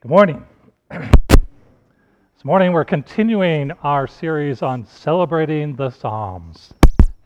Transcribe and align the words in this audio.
Good 0.00 0.10
morning. 0.10 0.46
this 0.90 2.44
morning 2.44 2.72
we're 2.72 2.84
continuing 2.84 3.72
our 3.82 4.06
series 4.06 4.62
on 4.62 4.86
celebrating 4.86 5.74
the 5.74 5.90
Psalms. 5.90 6.72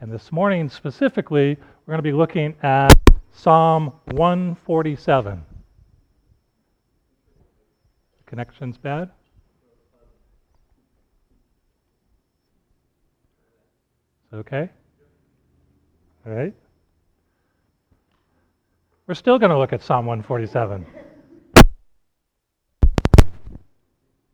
And 0.00 0.10
this 0.10 0.32
morning 0.32 0.70
specifically, 0.70 1.58
we're 1.84 1.92
going 1.92 1.98
to 1.98 2.02
be 2.02 2.12
looking 2.12 2.54
at 2.62 2.98
Psalm 3.30 3.92
147. 4.12 5.44
Connection's 8.24 8.78
bad? 8.78 9.10
Okay? 14.32 14.70
All 16.26 16.32
right? 16.32 16.54
We're 19.06 19.12
still 19.12 19.38
going 19.38 19.50
to 19.50 19.58
look 19.58 19.74
at 19.74 19.82
Psalm 19.82 20.06
147. 20.06 20.86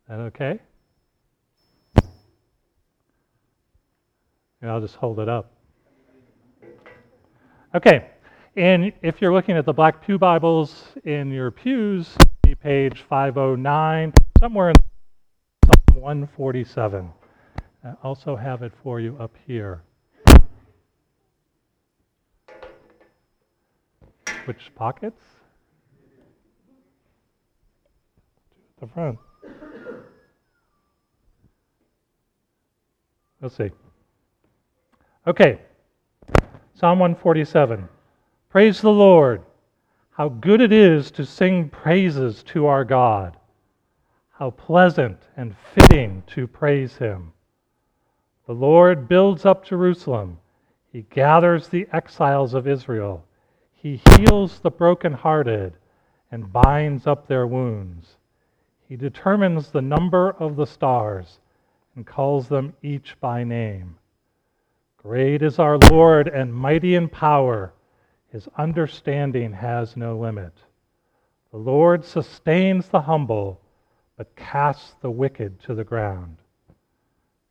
That 0.09 0.19
okay? 0.19 0.59
I'll 4.61 4.81
just 4.81 4.95
hold 4.95 5.19
it 5.19 5.29
up. 5.29 5.53
Okay, 7.73 8.07
and 8.57 8.91
if 9.01 9.21
you're 9.21 9.31
looking 9.31 9.55
at 9.55 9.65
the 9.65 9.71
Black 9.71 10.03
Pew 10.05 10.17
Bibles 10.17 10.83
in 11.05 11.31
your 11.31 11.51
pews, 11.51 12.17
page 12.61 13.05
509, 13.07 14.11
somewhere 14.39 14.71
in 14.71 14.75
Psalm 15.65 16.01
147. 16.01 17.09
I 17.85 17.93
also 18.03 18.35
have 18.35 18.63
it 18.63 18.73
for 18.83 18.99
you 18.99 19.15
up 19.17 19.35
here. 19.47 19.83
Which 24.45 24.71
pockets? 24.75 25.21
The 28.81 28.87
front. 28.87 29.19
Let's 33.41 33.55
see. 33.55 33.71
Okay. 35.25 35.59
Psalm 36.73 36.99
147. 36.99 37.87
Praise 38.49 38.81
the 38.81 38.91
Lord. 38.91 39.43
How 40.11 40.29
good 40.29 40.59
it 40.59 40.73
is 40.73 41.11
to 41.11 41.25
sing 41.25 41.69
praises 41.69 42.43
to 42.43 42.65
our 42.65 42.83
God. 42.83 43.37
How 44.31 44.51
pleasant 44.51 45.17
and 45.37 45.55
fitting 45.73 46.23
to 46.27 46.47
praise 46.47 46.97
Him. 46.97 47.31
The 48.47 48.53
Lord 48.53 49.07
builds 49.07 49.45
up 49.45 49.63
Jerusalem. 49.63 50.39
He 50.91 51.03
gathers 51.09 51.67
the 51.67 51.87
exiles 51.93 52.53
of 52.53 52.67
Israel. 52.67 53.23
He 53.73 54.01
heals 54.17 54.59
the 54.59 54.71
brokenhearted 54.71 55.73
and 56.31 56.51
binds 56.51 57.07
up 57.07 57.27
their 57.27 57.47
wounds. 57.47 58.17
He 58.87 58.95
determines 58.95 59.69
the 59.69 59.81
number 59.81 60.31
of 60.31 60.55
the 60.55 60.65
stars 60.65 61.39
and 61.99 62.07
calls 62.07 62.47
them 62.47 62.73
each 62.81 63.19
by 63.19 63.43
name. 63.43 63.97
Great 64.95 65.41
is 65.41 65.59
our 65.59 65.77
Lord 65.91 66.29
and 66.29 66.53
mighty 66.53 66.95
in 66.95 67.09
power. 67.09 67.73
His 68.31 68.47
understanding 68.57 69.51
has 69.51 69.97
no 69.97 70.17
limit. 70.17 70.53
The 71.51 71.57
Lord 71.57 72.05
sustains 72.05 72.87
the 72.87 73.01
humble, 73.01 73.59
but 74.15 74.33
casts 74.37 74.95
the 75.01 75.11
wicked 75.11 75.59
to 75.63 75.75
the 75.75 75.83
ground. 75.83 76.37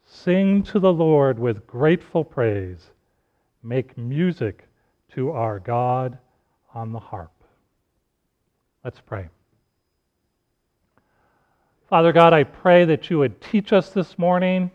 Sing 0.06 0.62
to 0.62 0.78
the 0.78 0.94
Lord 0.94 1.38
with 1.38 1.66
grateful 1.66 2.24
praise. 2.24 2.92
Make 3.62 3.98
music 3.98 4.66
to 5.12 5.30
our 5.30 5.60
God 5.60 6.16
on 6.72 6.92
the 6.92 6.98
harp. 6.98 7.34
Let's 8.82 9.00
pray. 9.00 9.28
Father 11.88 12.12
God, 12.12 12.34
I 12.34 12.44
pray 12.44 12.84
that 12.84 13.08
you 13.08 13.18
would 13.18 13.40
teach 13.40 13.72
us 13.72 13.88
this 13.88 14.18
morning, 14.18 14.70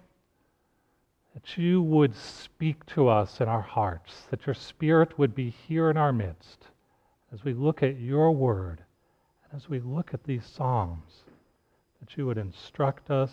that 1.36 1.60
you 1.60 1.80
would 1.80 2.16
speak 2.16 2.84
to 2.88 3.08
us 3.08 3.40
in 3.40 3.48
our 3.48 3.62
hearts, 3.62 4.24
that 4.32 4.48
your 4.48 4.56
Spirit 4.56 5.20
would 5.20 5.36
be 5.36 5.52
here 5.52 5.92
in 5.92 5.98
our 5.98 6.12
midst 6.12 6.70
as 7.32 7.44
we 7.44 7.54
look 7.54 7.84
at 7.84 8.00
your 8.00 8.32
word, 8.32 8.82
and 9.44 9.62
as 9.62 9.70
we 9.70 9.80
look 9.80 10.16
at 10.16 10.24
these 10.24 10.44
Psalms, 10.44 11.22
that 12.00 12.18
you 12.18 12.26
would 12.26 12.40
instruct 12.40 13.12
us, 13.12 13.32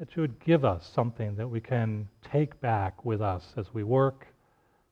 that 0.00 0.16
you 0.16 0.22
would 0.22 0.40
give 0.40 0.64
us 0.64 0.90
something 0.92 1.36
that 1.36 1.48
we 1.48 1.60
can 1.60 2.08
take 2.28 2.60
back 2.60 3.04
with 3.04 3.20
us 3.20 3.52
as 3.56 3.72
we 3.72 3.84
work, 3.84 4.26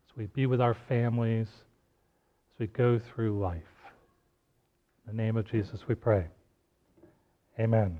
as 0.08 0.16
we 0.16 0.26
be 0.26 0.46
with 0.46 0.60
our 0.60 0.74
families, 0.74 1.48
as 1.48 2.60
we 2.60 2.68
go 2.68 3.00
through 3.00 3.40
life. 3.40 3.62
In 5.08 5.16
the 5.16 5.22
name 5.24 5.36
of 5.36 5.50
Jesus 5.50 5.88
we 5.88 5.96
pray. 5.96 6.26
Amen. 7.58 7.98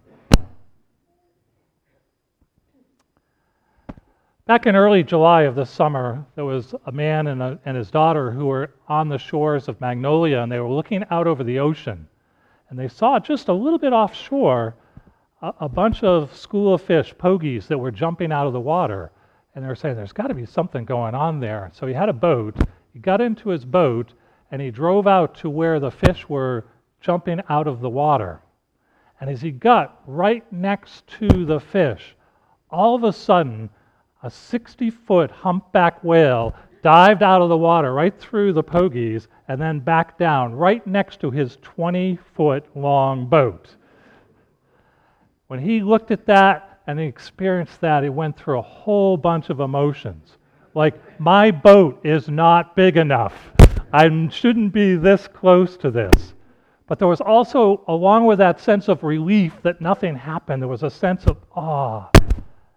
Back 4.46 4.66
in 4.66 4.76
early 4.76 5.02
July 5.02 5.42
of 5.42 5.56
this 5.56 5.70
summer, 5.70 6.24
there 6.36 6.44
was 6.44 6.74
a 6.84 6.92
man 6.92 7.26
and, 7.26 7.42
a, 7.42 7.58
and 7.64 7.76
his 7.76 7.90
daughter 7.90 8.30
who 8.30 8.46
were 8.46 8.70
on 8.86 9.08
the 9.08 9.18
shores 9.18 9.66
of 9.66 9.80
Magnolia 9.80 10.40
and 10.40 10.52
they 10.52 10.60
were 10.60 10.70
looking 10.70 11.04
out 11.10 11.26
over 11.26 11.42
the 11.42 11.58
ocean. 11.58 12.06
And 12.68 12.78
they 12.78 12.86
saw 12.86 13.18
just 13.18 13.48
a 13.48 13.52
little 13.52 13.78
bit 13.78 13.92
offshore 13.92 14.76
a, 15.42 15.52
a 15.60 15.68
bunch 15.68 16.04
of 16.04 16.36
school 16.36 16.74
of 16.74 16.82
fish, 16.82 17.14
pogies, 17.14 17.66
that 17.68 17.78
were 17.78 17.90
jumping 17.90 18.30
out 18.30 18.46
of 18.46 18.52
the 18.52 18.60
water. 18.60 19.10
And 19.54 19.64
they 19.64 19.68
were 19.68 19.74
saying, 19.74 19.96
There's 19.96 20.12
got 20.12 20.28
to 20.28 20.34
be 20.34 20.46
something 20.46 20.84
going 20.84 21.14
on 21.14 21.40
there. 21.40 21.70
So 21.74 21.86
he 21.86 21.94
had 21.94 22.08
a 22.08 22.12
boat. 22.12 22.56
He 22.92 22.98
got 22.98 23.20
into 23.20 23.48
his 23.48 23.64
boat 23.64 24.12
and 24.50 24.60
he 24.60 24.70
drove 24.70 25.06
out 25.06 25.34
to 25.36 25.50
where 25.50 25.80
the 25.80 25.90
fish 25.90 26.28
were 26.28 26.66
jumping 27.00 27.40
out 27.48 27.66
of 27.66 27.80
the 27.80 27.90
water. 27.90 28.42
And 29.20 29.30
as 29.30 29.40
he 29.40 29.50
got 29.50 30.02
right 30.06 30.50
next 30.52 31.06
to 31.18 31.44
the 31.44 31.60
fish, 31.60 32.14
all 32.70 32.94
of 32.94 33.04
a 33.04 33.12
sudden, 33.12 33.70
a 34.22 34.30
60 34.30 34.90
foot 34.90 35.30
humpback 35.30 36.02
whale 36.02 36.54
dived 36.82 37.22
out 37.22 37.42
of 37.42 37.48
the 37.48 37.56
water 37.56 37.92
right 37.92 38.18
through 38.18 38.52
the 38.52 38.62
pogies 38.62 39.26
and 39.48 39.60
then 39.60 39.80
back 39.80 40.18
down 40.18 40.54
right 40.54 40.86
next 40.86 41.20
to 41.20 41.30
his 41.30 41.58
20 41.62 42.18
foot 42.34 42.64
long 42.76 43.26
boat. 43.26 43.74
When 45.48 45.60
he 45.60 45.82
looked 45.82 46.10
at 46.10 46.26
that 46.26 46.80
and 46.86 47.00
experienced 47.00 47.80
that, 47.80 48.02
he 48.02 48.08
went 48.08 48.36
through 48.36 48.58
a 48.58 48.62
whole 48.62 49.16
bunch 49.16 49.50
of 49.50 49.60
emotions. 49.60 50.36
Like, 50.74 51.18
my 51.18 51.50
boat 51.50 52.00
is 52.04 52.28
not 52.28 52.76
big 52.76 52.96
enough. 52.96 53.50
I 53.92 54.28
shouldn't 54.28 54.72
be 54.72 54.96
this 54.96 55.26
close 55.26 55.76
to 55.78 55.90
this. 55.90 56.34
But 56.86 56.98
there 56.98 57.08
was 57.08 57.20
also, 57.20 57.82
along 57.88 58.26
with 58.26 58.38
that 58.38 58.60
sense 58.60 58.88
of 58.88 59.02
relief 59.02 59.54
that 59.62 59.80
nothing 59.80 60.14
happened, 60.14 60.62
there 60.62 60.68
was 60.68 60.84
a 60.84 60.90
sense 60.90 61.26
of 61.26 61.36
awe 61.54 62.08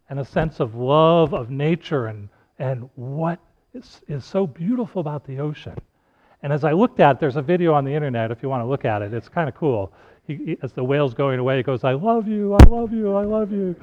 and 0.10 0.20
a 0.20 0.26
sense 0.26 0.60
of 0.60 0.74
love 0.76 1.34
of 1.34 1.52
nature 1.52 2.08
and, 2.08 2.30
and 2.58 2.90
what 2.96 3.40
is, 3.74 4.02
is 4.08 4.26
so 4.26 4.48
beautiful 4.48 5.00
about 5.00 5.26
the 5.26 5.40
ocean. 5.40 5.76
And 6.42 6.52
as 6.52 6.64
I 6.64 6.72
looked 6.72 7.00
at 7.00 7.18
it, 7.18 7.20
there's 7.20 7.36
a 7.36 7.42
video 7.42 7.74
on 7.74 7.86
the 7.86 7.94
internet 7.94 8.32
if 8.32 8.42
you 8.42 8.50
want 8.50 8.64
to 8.64 8.68
look 8.68 8.86
at 8.86 9.02
it. 9.02 9.14
It's 9.14 9.30
kind 9.30 9.48
of 9.48 9.56
cool. 9.56 9.92
He, 10.26 10.36
he, 10.36 10.58
as 10.64 10.74
the 10.74 10.84
whale's 10.84 11.14
going 11.14 11.40
away, 11.40 11.58
he 11.58 11.64
goes, 11.64 11.84
I 11.84 11.94
love 11.94 12.28
you, 12.28 12.56
I 12.56 12.66
love 12.68 12.92
you, 12.92 13.16
I 13.16 13.26
love 13.26 13.52
you. 13.52 13.76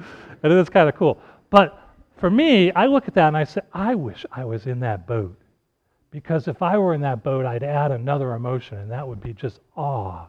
And 0.43 0.51
it 0.51 0.57
is 0.57 0.67
kind 0.67 0.89
of 0.89 0.95
cool. 0.95 1.21
But 1.49 1.79
for 2.17 2.29
me, 2.29 2.71
I 2.73 2.87
look 2.87 3.07
at 3.07 3.13
that 3.13 3.27
and 3.27 3.37
I 3.37 3.45
say, 3.45 3.61
I 3.73 3.95
wish 3.95 4.25
I 4.31 4.43
was 4.43 4.67
in 4.67 4.81
that 4.81 5.07
boat. 5.07 5.37
Because 6.17 6.47
if 6.47 6.63
I 6.63 6.79
were 6.79 6.95
in 6.95 7.01
that 7.01 7.23
boat, 7.23 7.45
I'd 7.45 7.61
add 7.61 7.91
another 7.91 8.33
emotion, 8.33 8.79
and 8.79 8.89
that 8.89 9.07
would 9.07 9.21
be 9.21 9.33
just 9.33 9.59
awe 9.75 10.25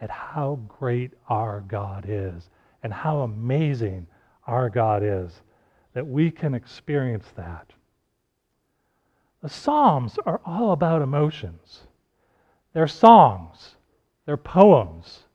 at 0.00 0.10
how 0.10 0.58
great 0.66 1.12
our 1.28 1.60
God 1.68 2.04
is 2.08 2.50
and 2.82 2.92
how 2.92 3.20
amazing 3.20 4.08
our 4.48 4.68
God 4.68 5.04
is, 5.04 5.42
that 5.94 6.04
we 6.04 6.32
can 6.32 6.52
experience 6.52 7.28
that. 7.36 7.72
The 9.40 9.48
Psalms 9.48 10.18
are 10.26 10.40
all 10.44 10.72
about 10.72 11.00
emotions. 11.00 11.82
They're 12.72 12.88
songs, 12.88 13.76
they're 14.26 14.36
poems. 14.36 15.26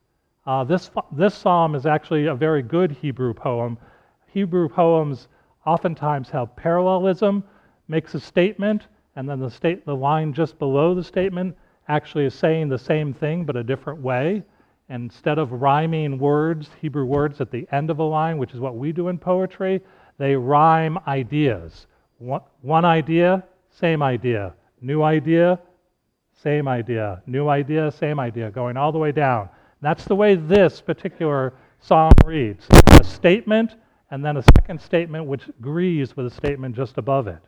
Uh, 0.46 0.62
this, 0.64 0.90
this 1.10 1.34
psalm 1.34 1.74
is 1.74 1.86
actually 1.86 2.26
a 2.26 2.34
very 2.34 2.62
good 2.62 2.92
Hebrew 2.92 3.32
poem. 3.32 3.78
Hebrew 4.26 4.68
poems 4.68 5.28
oftentimes 5.64 6.28
have 6.28 6.54
parallelism, 6.54 7.42
makes 7.88 8.14
a 8.14 8.20
statement, 8.20 8.88
and 9.16 9.28
then 9.28 9.40
the, 9.40 9.50
state, 9.50 9.84
the 9.86 9.96
line 9.96 10.32
just 10.32 10.58
below 10.58 10.94
the 10.94 11.02
statement 11.02 11.56
actually 11.88 12.26
is 12.26 12.34
saying 12.34 12.68
the 12.68 12.78
same 12.78 13.14
thing 13.14 13.44
but 13.44 13.56
a 13.56 13.64
different 13.64 14.00
way. 14.00 14.42
And 14.88 15.04
instead 15.04 15.38
of 15.38 15.50
rhyming 15.50 16.18
words, 16.18 16.68
Hebrew 16.80 17.06
words 17.06 17.40
at 17.40 17.50
the 17.50 17.66
end 17.72 17.90
of 17.90 17.98
a 17.98 18.04
line, 18.04 18.38
which 18.38 18.52
is 18.52 18.60
what 18.60 18.76
we 18.76 18.92
do 18.92 19.08
in 19.08 19.18
poetry, 19.18 19.80
they 20.18 20.36
rhyme 20.36 20.98
ideas. 21.08 21.86
One, 22.18 22.42
one 22.60 22.84
idea, 22.84 23.42
same 23.70 24.02
idea. 24.02 24.54
New 24.80 25.02
idea, 25.02 25.58
same 26.32 26.68
idea. 26.68 27.22
New 27.26 27.48
idea, 27.48 27.90
same 27.90 28.20
idea, 28.20 28.50
going 28.50 28.76
all 28.76 28.92
the 28.92 28.98
way 28.98 29.12
down. 29.12 29.48
That's 29.80 30.04
the 30.04 30.14
way 30.14 30.34
this 30.34 30.80
particular 30.80 31.54
psalm 31.80 32.12
reads 32.24 32.66
a 33.00 33.04
statement, 33.04 33.76
and 34.10 34.24
then 34.24 34.36
a 34.36 34.42
second 34.42 34.80
statement 34.80 35.26
which 35.26 35.48
agrees 35.48 36.16
with 36.16 36.26
a 36.26 36.30
statement 36.30 36.76
just 36.76 36.98
above 36.98 37.26
it. 37.26 37.40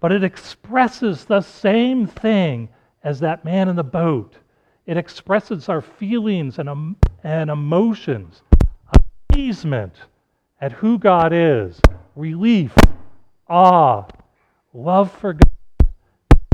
But 0.00 0.12
it 0.12 0.24
expresses 0.24 1.24
the 1.24 1.40
same 1.40 2.06
thing 2.06 2.68
as 3.02 3.20
that 3.20 3.44
man 3.44 3.68
in 3.68 3.76
the 3.76 3.84
boat 3.84 4.36
It 4.86 4.96
expresses 4.96 5.68
our 5.68 5.82
feelings 5.82 6.58
and, 6.58 6.68
um, 6.68 6.96
and 7.22 7.50
emotions, 7.50 8.42
amazement 9.30 9.94
at 10.60 10.72
who 10.72 10.98
God 10.98 11.32
is, 11.34 11.80
relief, 12.16 12.74
awe, 13.48 14.06
love 14.72 15.12
for 15.12 15.34
God. 15.34 15.88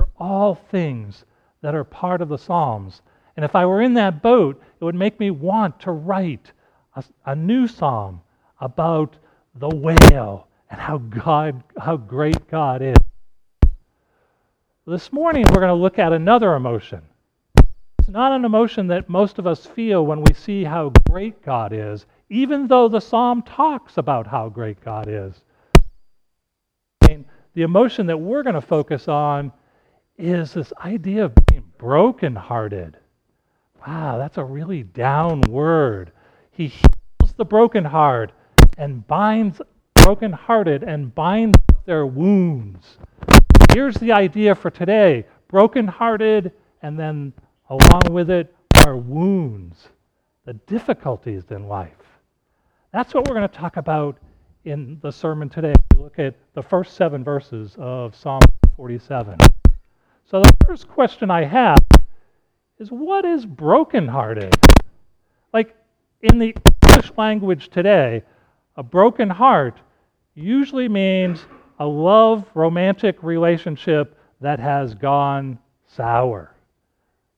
are 0.01 0.09
all 0.19 0.55
things 0.57 1.25
that 1.63 1.75
are 1.77 1.85
part 1.85 2.21
of 2.23 2.29
the 2.29 2.39
Psalms. 2.39 3.03
And 3.37 3.45
if 3.45 3.55
I 3.55 3.67
were 3.67 3.83
in 3.83 3.95
that 3.95 4.21
boat, 4.21 4.61
it 4.81 4.85
would 4.85 4.97
make 4.97 5.21
me 5.21 5.31
want 5.31 5.79
to 5.81 5.93
write 5.93 6.51
a, 6.97 7.05
a 7.27 7.37
new 7.37 7.69
psalm 7.69 8.21
about 8.61 9.17
the 9.55 9.69
whale 9.69 10.49
and 10.71 10.81
how 10.81 10.99
God, 10.99 11.63
how 11.79 11.97
great 11.97 12.49
God 12.51 12.83
is. 12.83 12.97
This 14.87 15.15
morning 15.15 15.47
we're 15.49 15.63
going 15.63 15.69
to 15.69 15.75
look 15.75 15.99
at 15.99 16.13
another 16.13 16.57
emotion. 16.57 17.01
It's 17.99 18.11
not 18.11 18.33
an 18.33 18.45
emotion 18.45 18.89
that 18.89 19.09
most 19.09 19.39
of 19.39 19.47
us 19.47 19.65
feel 19.65 20.05
when 20.05 20.21
we 20.21 20.35
see 20.35 20.63
how 20.63 20.93
great 21.09 21.43
God 21.43 21.73
is, 21.73 22.05
even 22.29 22.67
though 22.67 22.89
the 22.89 23.01
psalm 23.01 23.41
talks 23.41 23.97
about 23.97 24.27
how 24.27 24.51
great 24.51 24.85
God 24.85 25.07
is. 25.09 25.41
The 27.01 27.63
emotion 27.63 28.09
that 28.09 28.19
we're 28.19 28.43
going 28.43 28.57
to 28.57 28.61
focus 28.61 29.09
on 29.09 29.53
is 30.19 30.53
this 30.53 30.71
idea 30.85 31.25
of 31.25 31.35
being 31.47 31.65
brokenhearted. 31.79 32.99
Wow, 33.87 34.19
that's 34.19 34.37
a 34.37 34.45
really 34.45 34.83
down 34.83 35.41
word. 35.49 36.13
He 36.51 36.67
heals 36.67 37.33
the 37.39 37.47
broken 37.47 37.87
heart 37.87 38.33
and 38.77 39.07
binds 39.07 39.63
brokenhearted 39.95 40.83
and 40.83 41.15
binds 41.15 41.59
their 41.87 42.05
wounds. 42.05 42.99
Here's 43.75 43.97
the 43.97 44.13
idea 44.13 44.55
for 44.55 44.71
today 44.71 45.25
brokenhearted, 45.49 46.53
and 46.83 46.97
then 46.97 47.33
along 47.69 48.03
with 48.09 48.31
it 48.31 48.55
are 48.87 48.97
wounds, 48.97 49.89
the 50.45 50.53
difficulties 50.53 51.43
in 51.51 51.67
life. 51.67 51.91
That's 52.93 53.13
what 53.13 53.27
we're 53.27 53.35
going 53.35 53.49
to 53.49 53.57
talk 53.57 53.77
about 53.77 54.17
in 54.65 55.01
the 55.03 55.11
sermon 55.11 55.49
today. 55.49 55.73
We 55.97 56.05
look 56.05 56.21
at 56.21 56.37
the 56.55 56.63
first 56.63 56.95
seven 56.95 57.25
verses 57.25 57.75
of 57.77 58.15
Psalm 58.15 58.43
47. 58.77 59.39
So 60.25 60.41
the 60.41 60.53
first 60.69 60.87
question 60.87 61.29
I 61.33 61.43
have 61.43 61.85
is 62.79 62.93
what 62.93 63.25
is 63.25 63.45
brokenhearted? 63.45 64.55
Like 65.53 65.75
in 66.21 66.39
the 66.39 66.55
English 66.91 67.11
language 67.19 67.71
today, 67.71 68.23
a 68.77 68.85
broken 68.85 69.31
heart 69.31 69.81
usually 70.37 70.89
means 70.89 71.45
a 71.79 71.87
love 71.87 72.45
romantic 72.55 73.23
relationship 73.23 74.19
that 74.41 74.61
has 74.61 74.95
gone 74.95 75.59
sour. 75.87 76.55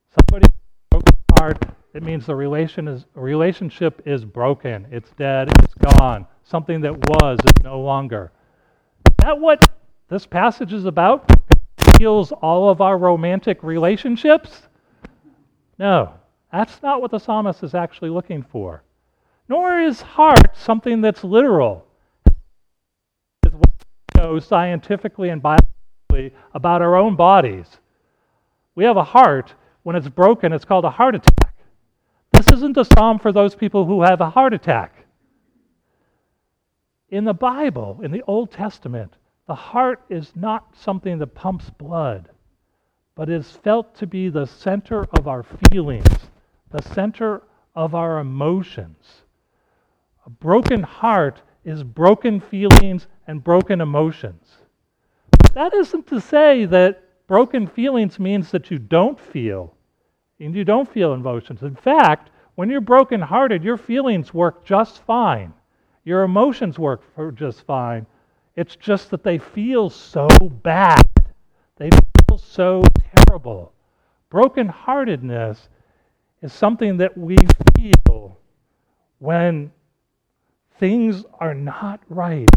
Somebody 0.09 0.51
broken 0.89 1.15
heart, 1.37 1.65
it 1.93 2.03
means 2.03 2.25
the 2.25 2.35
relation 2.35 2.87
is, 2.87 3.05
relationship 3.15 4.01
is 4.05 4.23
broken. 4.23 4.85
It's 4.91 5.11
dead, 5.11 5.49
it's 5.63 5.73
gone. 5.73 6.27
Something 6.43 6.81
that 6.81 6.95
was 6.95 7.39
is 7.43 7.63
no 7.63 7.79
longer. 7.79 8.31
Is 9.07 9.13
that 9.19 9.39
what 9.39 9.69
this 10.09 10.25
passage 10.25 10.73
is 10.73 10.85
about? 10.85 11.29
Heals 11.97 12.31
all 12.31 12.69
of 12.69 12.81
our 12.81 12.97
romantic 12.97 13.63
relationships? 13.63 14.63
No, 15.79 16.13
that's 16.51 16.81
not 16.83 17.01
what 17.01 17.11
the 17.11 17.19
psalmist 17.19 17.63
is 17.63 17.73
actually 17.73 18.09
looking 18.09 18.43
for. 18.43 18.83
Nor 19.49 19.79
is 19.81 20.01
heart 20.01 20.55
something 20.55 21.01
that's 21.01 21.23
literal 21.23 21.86
know 24.27 24.39
scientifically 24.39 25.29
and 25.29 25.41
biologically 25.41 26.37
about 26.53 26.81
our 26.81 26.95
own 26.95 27.15
bodies. 27.15 27.65
We 28.75 28.83
have 28.83 28.97
a 28.97 29.03
heart. 29.03 29.53
When 29.83 29.95
it's 29.95 30.09
broken, 30.09 30.51
it's 30.51 30.65
called 30.65 30.85
a 30.85 30.89
heart 30.89 31.15
attack. 31.15 31.55
This 32.33 32.47
isn't 32.47 32.77
a 32.77 32.85
psalm 32.85 33.19
for 33.19 33.31
those 33.31 33.55
people 33.55 33.85
who 33.85 34.01
have 34.03 34.19
a 34.19 34.29
heart 34.29 34.53
attack. 34.53 35.05
In 37.09 37.23
the 37.23 37.33
Bible, 37.33 38.01
in 38.03 38.11
the 38.11 38.23
Old 38.27 38.51
Testament, 38.51 39.13
the 39.47 39.55
heart 39.55 40.01
is 40.09 40.33
not 40.35 40.75
something 40.75 41.19
that 41.19 41.27
pumps 41.27 41.69
blood, 41.69 42.29
but 43.15 43.29
is 43.29 43.49
felt 43.49 43.95
to 43.95 44.05
be 44.05 44.27
the 44.27 44.45
center 44.45 45.05
of 45.17 45.27
our 45.27 45.43
feelings, 45.43 46.29
the 46.69 46.81
center 46.81 47.43
of 47.73 47.95
our 47.95 48.19
emotions. 48.19 49.23
A 50.25 50.29
broken 50.29 50.83
heart 50.83 51.41
is 51.67 51.83
broken 51.83 52.39
feelings 52.39 53.07
and 53.27 53.43
broken 53.43 53.81
emotions. 53.81 54.59
That 55.53 55.73
isn't 55.73 56.07
to 56.07 56.21
say 56.21 56.63
that 56.63 57.27
broken 57.27 57.67
feelings 57.67 58.19
means 58.19 58.51
that 58.51 58.71
you 58.71 58.79
don't 58.79 59.19
feel 59.19 59.75
and 60.39 60.55
you 60.55 60.63
don't 60.63 60.89
feel 60.89 61.13
emotions. 61.13 61.63
In 61.63 61.75
fact, 61.75 62.29
when 62.55 62.69
you're 62.69 62.79
brokenhearted, 62.79 63.65
your 63.65 63.75
feelings 63.75 64.33
work 64.33 64.63
just 64.63 65.03
fine. 65.03 65.53
Your 66.05 66.23
emotions 66.23 66.79
work 66.79 67.03
just 67.35 67.63
fine. 67.63 68.05
It's 68.55 68.77
just 68.77 69.11
that 69.11 69.23
they 69.23 69.37
feel 69.37 69.89
so 69.89 70.27
bad. 70.63 71.05
They 71.75 71.89
feel 71.89 72.37
so 72.37 72.81
terrible. 73.27 73.73
Brokenheartedness 74.31 75.67
is 76.41 76.53
something 76.53 76.95
that 76.97 77.17
we 77.17 77.35
feel 77.75 78.39
when 79.19 79.71
things 80.79 81.25
are 81.39 81.53
not 81.53 82.01
right, 82.09 82.49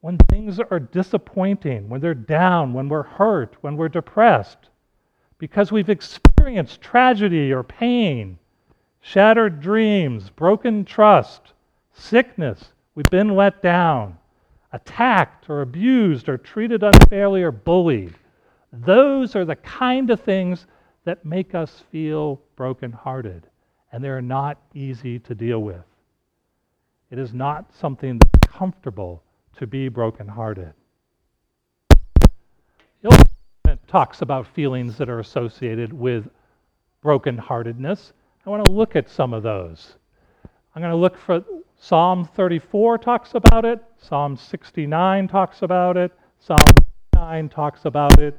when 0.00 0.18
things 0.18 0.60
are 0.60 0.80
disappointing, 0.80 1.88
when 1.88 2.00
they're 2.00 2.14
down, 2.14 2.72
when 2.72 2.88
we're 2.88 3.02
hurt, 3.02 3.56
when 3.60 3.76
we're 3.76 3.88
depressed, 3.88 4.68
because 5.38 5.72
we've 5.72 5.88
experienced 5.88 6.80
tragedy 6.80 7.52
or 7.52 7.62
pain, 7.62 8.38
shattered 9.00 9.60
dreams, 9.60 10.30
broken 10.30 10.84
trust, 10.84 11.52
sickness, 11.92 12.72
we've 12.94 13.06
been 13.06 13.34
let 13.34 13.62
down, 13.62 14.18
attacked 14.72 15.48
or 15.48 15.62
abused 15.62 16.28
or 16.28 16.36
treated 16.36 16.82
unfairly 16.82 17.42
or 17.42 17.52
bullied. 17.52 18.14
Those 18.72 19.36
are 19.36 19.44
the 19.44 19.56
kind 19.56 20.10
of 20.10 20.20
things 20.20 20.66
that 21.04 21.24
make 21.24 21.54
us 21.54 21.84
feel 21.92 22.40
brokenhearted, 22.56 23.46
and 23.92 24.02
they're 24.02 24.22
not 24.22 24.58
easy 24.74 25.18
to 25.20 25.34
deal 25.34 25.60
with. 25.60 25.84
It 27.14 27.20
is 27.20 27.32
not 27.32 27.72
something 27.72 28.18
that's 28.18 28.52
comfortable 28.52 29.22
to 29.58 29.68
be 29.68 29.88
brokenhearted. 29.88 30.72
Old 33.04 33.22
talks 33.86 34.20
about 34.20 34.48
feelings 34.48 34.98
that 34.98 35.08
are 35.08 35.20
associated 35.20 35.92
with 35.92 36.28
brokenheartedness. 37.04 38.10
I 38.44 38.50
want 38.50 38.64
to 38.64 38.70
look 38.72 38.96
at 38.96 39.08
some 39.08 39.32
of 39.32 39.44
those. 39.44 39.94
I'm 40.74 40.82
going 40.82 40.90
to 40.90 40.96
look 40.96 41.16
for 41.16 41.44
Psalm 41.78 42.28
34 42.34 42.98
talks 42.98 43.36
about 43.36 43.64
it, 43.64 43.78
Psalm 43.96 44.36
69 44.36 45.28
talks 45.28 45.62
about 45.62 45.96
it, 45.96 46.10
Psalm 46.40 46.58
9 47.14 47.48
talks 47.48 47.84
about 47.84 48.18
it, 48.18 48.36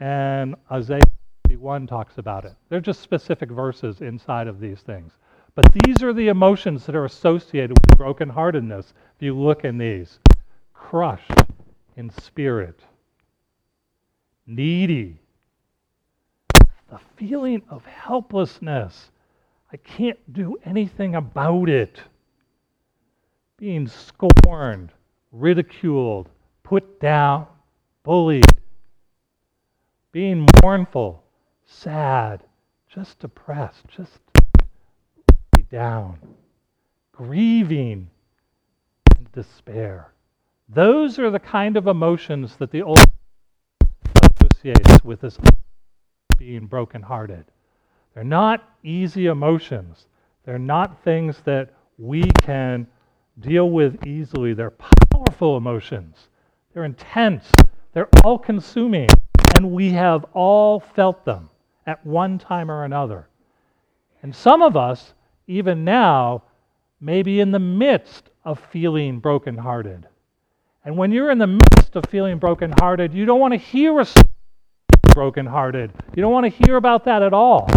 and 0.00 0.56
Isaiah 0.72 0.98
51 1.46 1.86
talks 1.86 2.18
about 2.18 2.44
it. 2.44 2.56
They're 2.70 2.80
just 2.80 3.02
specific 3.02 3.52
verses 3.52 4.00
inside 4.00 4.48
of 4.48 4.58
these 4.58 4.80
things. 4.80 5.12
But 5.56 5.72
these 5.72 6.02
are 6.02 6.12
the 6.12 6.28
emotions 6.28 6.84
that 6.84 6.94
are 6.94 7.06
associated 7.06 7.70
with 7.70 7.98
brokenheartedness. 7.98 8.92
If 9.16 9.22
you 9.22 9.34
look 9.34 9.64
in 9.64 9.78
these 9.78 10.20
crushed 10.74 11.32
in 11.96 12.10
spirit, 12.10 12.78
needy, 14.46 15.18
the 16.90 17.00
feeling 17.16 17.62
of 17.68 17.84
helplessness. 17.86 19.10
I 19.72 19.78
can't 19.78 20.32
do 20.32 20.56
anything 20.64 21.14
about 21.14 21.68
it. 21.68 22.00
Being 23.56 23.88
scorned, 23.88 24.92
ridiculed, 25.32 26.28
put 26.62 27.00
down, 27.00 27.46
bullied, 28.04 28.44
being 30.12 30.46
mournful, 30.62 31.24
sad, 31.64 32.42
just 32.88 33.18
depressed, 33.18 33.88
just 33.88 34.25
down, 35.70 36.18
grieving, 37.12 38.08
and 39.16 39.32
despair. 39.32 40.12
Those 40.68 41.18
are 41.18 41.30
the 41.30 41.38
kind 41.38 41.76
of 41.76 41.86
emotions 41.86 42.56
that 42.56 42.70
the 42.70 42.82
Old 42.82 42.98
associates 44.40 45.04
with 45.04 45.20
this 45.20 45.38
being 46.38 46.66
brokenhearted. 46.66 47.44
They're 48.14 48.24
not 48.24 48.68
easy 48.82 49.26
emotions. 49.26 50.06
They're 50.44 50.58
not 50.58 51.02
things 51.02 51.40
that 51.44 51.74
we 51.98 52.22
can 52.40 52.86
deal 53.40 53.70
with 53.70 54.06
easily. 54.06 54.54
They're 54.54 54.70
powerful 54.70 55.56
emotions. 55.56 56.28
They're 56.72 56.84
intense. 56.84 57.50
They're 57.92 58.08
all 58.24 58.38
consuming. 58.38 59.08
And 59.56 59.70
we 59.70 59.90
have 59.90 60.24
all 60.32 60.80
felt 60.80 61.24
them 61.24 61.48
at 61.86 62.04
one 62.04 62.38
time 62.38 62.70
or 62.70 62.84
another. 62.84 63.28
And 64.22 64.34
some 64.34 64.62
of 64.62 64.76
us 64.76 65.14
even 65.46 65.84
now, 65.84 66.42
maybe 67.00 67.40
in 67.40 67.50
the 67.50 67.58
midst 67.58 68.30
of 68.44 68.58
feeling 68.70 69.18
brokenhearted. 69.18 70.06
And 70.84 70.96
when 70.96 71.10
you're 71.10 71.30
in 71.30 71.38
the 71.38 71.46
midst 71.46 71.96
of 71.96 72.04
feeling 72.06 72.38
brokenhearted, 72.38 73.12
you 73.12 73.24
don't 73.24 73.40
want 73.40 73.52
to 73.52 73.58
hear 73.58 74.00
a 74.00 74.06
brokenhearted. 75.14 75.92
You 76.14 76.20
don't 76.20 76.32
want 76.32 76.44
to 76.44 76.66
hear 76.66 76.76
about 76.76 77.04
that 77.04 77.22
at 77.22 77.32
all 77.32 77.68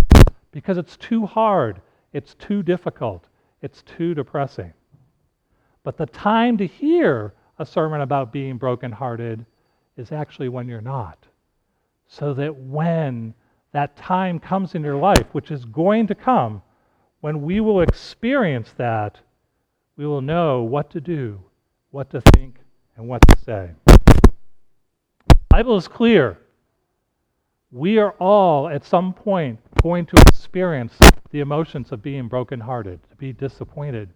because 0.51 0.77
it's 0.77 0.97
too 0.97 1.25
hard, 1.25 1.81
it's 2.13 2.35
too 2.35 2.61
difficult, 2.63 3.25
it's 3.61 3.81
too 3.83 4.13
depressing. 4.13 4.73
But 5.83 5.97
the 5.97 6.05
time 6.05 6.57
to 6.57 6.67
hear 6.67 7.33
a 7.57 7.65
sermon 7.65 8.01
about 8.01 8.31
being 8.31 8.57
brokenhearted 8.57 9.45
is 9.97 10.11
actually 10.11 10.49
when 10.49 10.67
you're 10.67 10.81
not. 10.81 11.25
So 12.07 12.33
that 12.33 12.55
when 12.55 13.33
that 13.71 13.95
time 13.95 14.39
comes 14.39 14.75
in 14.75 14.83
your 14.83 14.97
life, 14.97 15.27
which 15.31 15.51
is 15.51 15.65
going 15.65 16.07
to 16.07 16.15
come, 16.15 16.61
when 17.21 17.41
we 17.41 17.59
will 17.59 17.81
experience 17.81 18.73
that, 18.77 19.19
we 19.97 20.07
will 20.07 20.21
know 20.21 20.61
what 20.61 20.89
to 20.91 21.01
do, 21.01 21.41
what 21.91 22.09
to 22.11 22.21
think, 22.21 22.55
and 22.95 23.07
what 23.07 23.21
to 23.27 23.37
say. 23.43 23.71
The 23.85 25.35
Bible 25.49 25.75
is 25.75 25.87
clear. 25.87 26.37
We 27.71 27.97
are 27.97 28.11
all 28.13 28.67
at 28.69 28.85
some 28.85 29.13
point 29.13 29.59
going 29.81 30.05
to 30.07 30.21
experience 30.27 30.97
the 31.31 31.41
emotions 31.41 31.91
of 31.91 32.01
being 32.01 32.27
brokenhearted, 32.27 32.99
to 33.09 33.15
be 33.17 33.33
disappointed. 33.33 34.09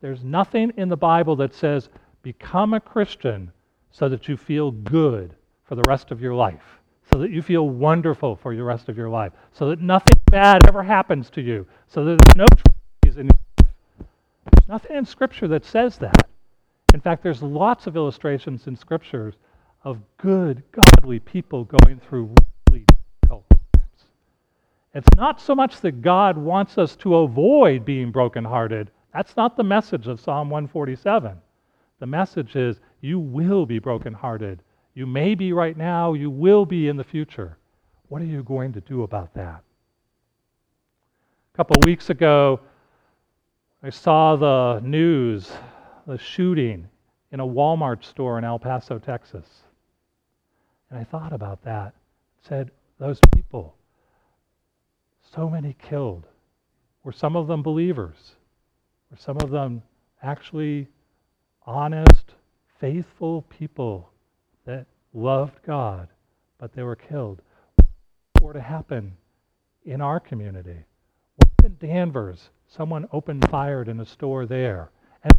There's 0.00 0.24
nothing 0.24 0.72
in 0.76 0.88
the 0.88 0.96
Bible 0.96 1.36
that 1.36 1.54
says, 1.54 1.88
become 2.22 2.74
a 2.74 2.80
Christian 2.80 3.52
so 3.90 4.08
that 4.08 4.28
you 4.28 4.36
feel 4.36 4.70
good 4.70 5.34
for 5.64 5.74
the 5.74 5.84
rest 5.86 6.10
of 6.10 6.20
your 6.20 6.34
life, 6.34 6.79
so 7.12 7.18
that 7.18 7.30
you 7.30 7.42
feel 7.42 7.68
wonderful 7.68 8.36
for 8.36 8.54
the 8.54 8.62
rest 8.62 8.88
of 8.88 8.96
your 8.96 9.08
life, 9.08 9.32
so 9.52 9.68
that 9.68 9.80
nothing 9.80 10.18
bad 10.26 10.66
ever 10.68 10.82
happens 10.82 11.30
to 11.30 11.40
you, 11.40 11.66
so 11.88 12.04
that 12.04 12.18
there's 12.18 12.36
no 12.36 12.46
tragedies 12.46 13.18
in. 13.18 13.28
There's 13.98 14.68
nothing 14.68 14.96
in 14.96 15.04
Scripture 15.04 15.48
that 15.48 15.64
says 15.64 15.98
that. 15.98 16.28
In 16.94 17.00
fact, 17.00 17.22
there's 17.22 17.42
lots 17.42 17.86
of 17.86 17.96
illustrations 17.96 18.66
in 18.66 18.76
Scriptures 18.76 19.34
of 19.84 19.98
good, 20.18 20.62
godly 20.72 21.18
people 21.20 21.64
going 21.64 22.00
through 22.00 22.34
really 22.70 22.84
difficult 23.20 23.44
times. 23.74 24.04
It's 24.94 25.16
not 25.16 25.40
so 25.40 25.54
much 25.54 25.80
that 25.80 26.02
God 26.02 26.36
wants 26.36 26.78
us 26.78 26.96
to 26.96 27.16
avoid 27.16 27.84
being 27.84 28.10
brokenhearted. 28.10 28.90
That's 29.14 29.36
not 29.36 29.56
the 29.56 29.64
message 29.64 30.06
of 30.06 30.20
Psalm 30.20 30.50
147. 30.50 31.36
The 31.98 32.06
message 32.06 32.56
is 32.56 32.80
you 33.00 33.18
will 33.18 33.66
be 33.66 33.78
brokenhearted. 33.78 34.62
You 34.94 35.06
may 35.06 35.34
be 35.34 35.52
right 35.52 35.76
now, 35.76 36.14
you 36.14 36.30
will 36.30 36.66
be 36.66 36.88
in 36.88 36.96
the 36.96 37.04
future. 37.04 37.56
What 38.08 38.20
are 38.22 38.26
you 38.26 38.42
going 38.42 38.72
to 38.72 38.80
do 38.80 39.02
about 39.02 39.34
that? 39.34 39.62
A 41.54 41.56
couple 41.56 41.76
of 41.78 41.84
weeks 41.84 42.10
ago, 42.10 42.60
I 43.82 43.90
saw 43.90 44.36
the 44.36 44.80
news, 44.84 45.52
the 46.06 46.18
shooting 46.18 46.88
in 47.32 47.40
a 47.40 47.46
Walmart 47.46 48.04
store 48.04 48.36
in 48.38 48.44
El 48.44 48.58
Paso, 48.58 48.98
Texas. 48.98 49.46
And 50.90 50.98
I 50.98 51.04
thought 51.04 51.32
about 51.32 51.62
that. 51.64 51.94
Said, 52.42 52.70
those 52.98 53.20
people, 53.32 53.76
so 55.34 55.48
many 55.48 55.76
killed. 55.78 56.26
Were 57.04 57.12
some 57.12 57.36
of 57.36 57.46
them 57.46 57.62
believers? 57.62 58.34
Were 59.10 59.16
some 59.16 59.36
of 59.36 59.50
them 59.50 59.82
actually 60.22 60.88
honest, 61.64 62.34
faithful 62.80 63.42
people 63.42 64.10
that 64.64 64.86
loved 65.12 65.62
God, 65.66 66.08
but 66.58 66.72
they 66.72 66.82
were 66.82 66.96
killed? 66.96 67.42
Were 68.40 68.52
to 68.52 68.60
happen 68.60 69.16
in 69.84 70.00
our 70.00 70.20
community? 70.20 70.84
What 71.36 71.66
in 71.66 71.76
Danvers? 71.78 72.50
Someone 72.68 73.08
opened 73.12 73.48
fired 73.50 73.88
in 73.88 74.00
a 74.00 74.06
store 74.06 74.46
there 74.46 74.90
and 75.22 75.32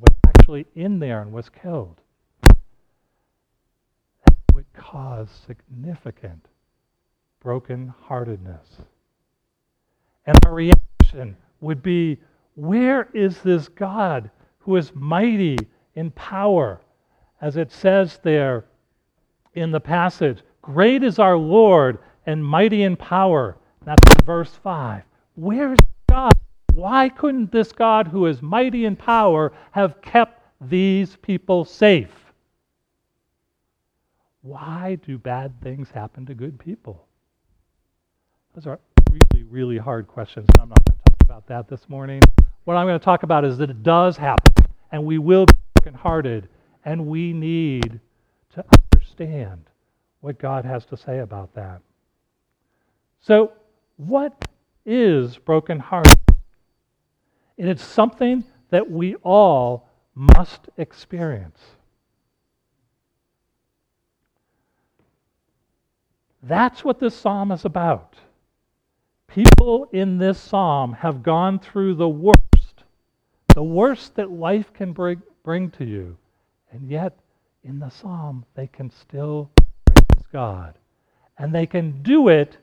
was 0.00 0.14
actually 0.26 0.66
in 0.74 0.98
there 0.98 1.22
and 1.22 1.32
was 1.32 1.48
killed 1.48 2.00
That 2.42 4.36
would 4.54 4.72
cause 4.72 5.28
significant 5.46 6.46
brokenheartedness. 7.44 8.66
And 10.26 10.36
our 10.44 10.54
reaction 10.54 11.36
would 11.60 11.82
be 11.82 12.18
where 12.54 13.08
is 13.12 13.38
this 13.42 13.68
God 13.68 14.30
who 14.58 14.76
is 14.76 14.92
mighty 14.94 15.58
in 15.94 16.10
power? 16.12 16.80
As 17.40 17.56
it 17.56 17.70
says 17.70 18.18
there 18.22 18.64
in 19.54 19.70
the 19.70 19.80
passage, 19.80 20.38
great 20.62 21.02
is 21.02 21.18
our 21.18 21.36
Lord 21.36 21.98
and 22.26 22.44
mighty 22.44 22.82
in 22.82 22.96
power. 22.96 23.56
That's 23.84 24.02
verse 24.24 24.52
5. 24.62 25.02
Where 25.34 25.72
is 25.74 25.78
God? 26.08 26.32
Why 26.74 27.08
couldn't 27.08 27.52
this 27.52 27.72
God 27.72 28.08
who 28.08 28.26
is 28.26 28.42
mighty 28.42 28.84
in 28.84 28.96
power 28.96 29.52
have 29.70 30.00
kept 30.02 30.42
these 30.60 31.16
people 31.16 31.64
safe? 31.64 32.32
Why 34.42 34.98
do 35.06 35.18
bad 35.18 35.60
things 35.60 35.90
happen 35.90 36.26
to 36.26 36.34
good 36.34 36.58
people? 36.58 37.06
Those 38.54 38.66
are 38.66 38.78
really, 39.10 39.44
really 39.44 39.78
hard 39.78 40.06
questions, 40.06 40.46
and 40.54 40.62
I'm 40.62 40.68
not 40.68 40.84
going 40.84 40.98
to 40.98 41.10
talk 41.10 41.22
about 41.22 41.46
that 41.48 41.68
this 41.68 41.88
morning. 41.88 42.22
What 42.64 42.76
I'm 42.76 42.86
going 42.86 42.98
to 42.98 43.04
talk 43.04 43.22
about 43.22 43.44
is 43.44 43.58
that 43.58 43.70
it 43.70 43.82
does 43.82 44.16
happen, 44.16 44.54
and 44.92 45.04
we 45.04 45.18
will 45.18 45.46
be 45.46 45.54
brokenhearted, 45.74 46.48
and 46.86 47.04
we 47.04 47.32
need 47.32 48.00
to 48.54 48.64
understand 48.72 49.64
what 50.20 50.38
God 50.38 50.64
has 50.64 50.86
to 50.86 50.96
say 50.96 51.18
about 51.18 51.52
that. 51.54 51.82
So, 53.20 53.52
what 53.96 54.46
is 54.86 55.36
broken 55.36 55.80
heart? 55.80 56.06
It 57.56 57.66
is 57.66 57.82
something 57.82 58.44
that 58.70 58.88
we 58.88 59.16
all 59.16 59.88
must 60.14 60.68
experience. 60.76 61.60
That's 66.42 66.84
what 66.84 67.00
this 67.00 67.16
psalm 67.16 67.50
is 67.50 67.64
about. 67.64 68.14
People 69.26 69.88
in 69.92 70.18
this 70.18 70.38
psalm 70.38 70.92
have 70.92 71.24
gone 71.24 71.58
through 71.58 71.94
the 71.94 72.08
worst, 72.08 72.84
the 73.54 73.64
worst 73.64 74.14
that 74.14 74.30
life 74.30 74.72
can 74.72 74.92
bring, 74.92 75.20
bring 75.42 75.70
to 75.72 75.84
you. 75.84 76.16
And 76.72 76.90
yet, 76.90 77.18
in 77.62 77.78
the 77.78 77.90
psalm, 77.90 78.44
they 78.54 78.66
can 78.66 78.90
still 78.90 79.50
praise 79.84 80.26
God. 80.32 80.74
And 81.38 81.54
they 81.54 81.66
can 81.66 82.02
do 82.02 82.28
it 82.28 82.56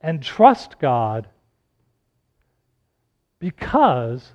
and 0.00 0.22
trust 0.22 0.78
God 0.78 1.28
because 3.38 4.32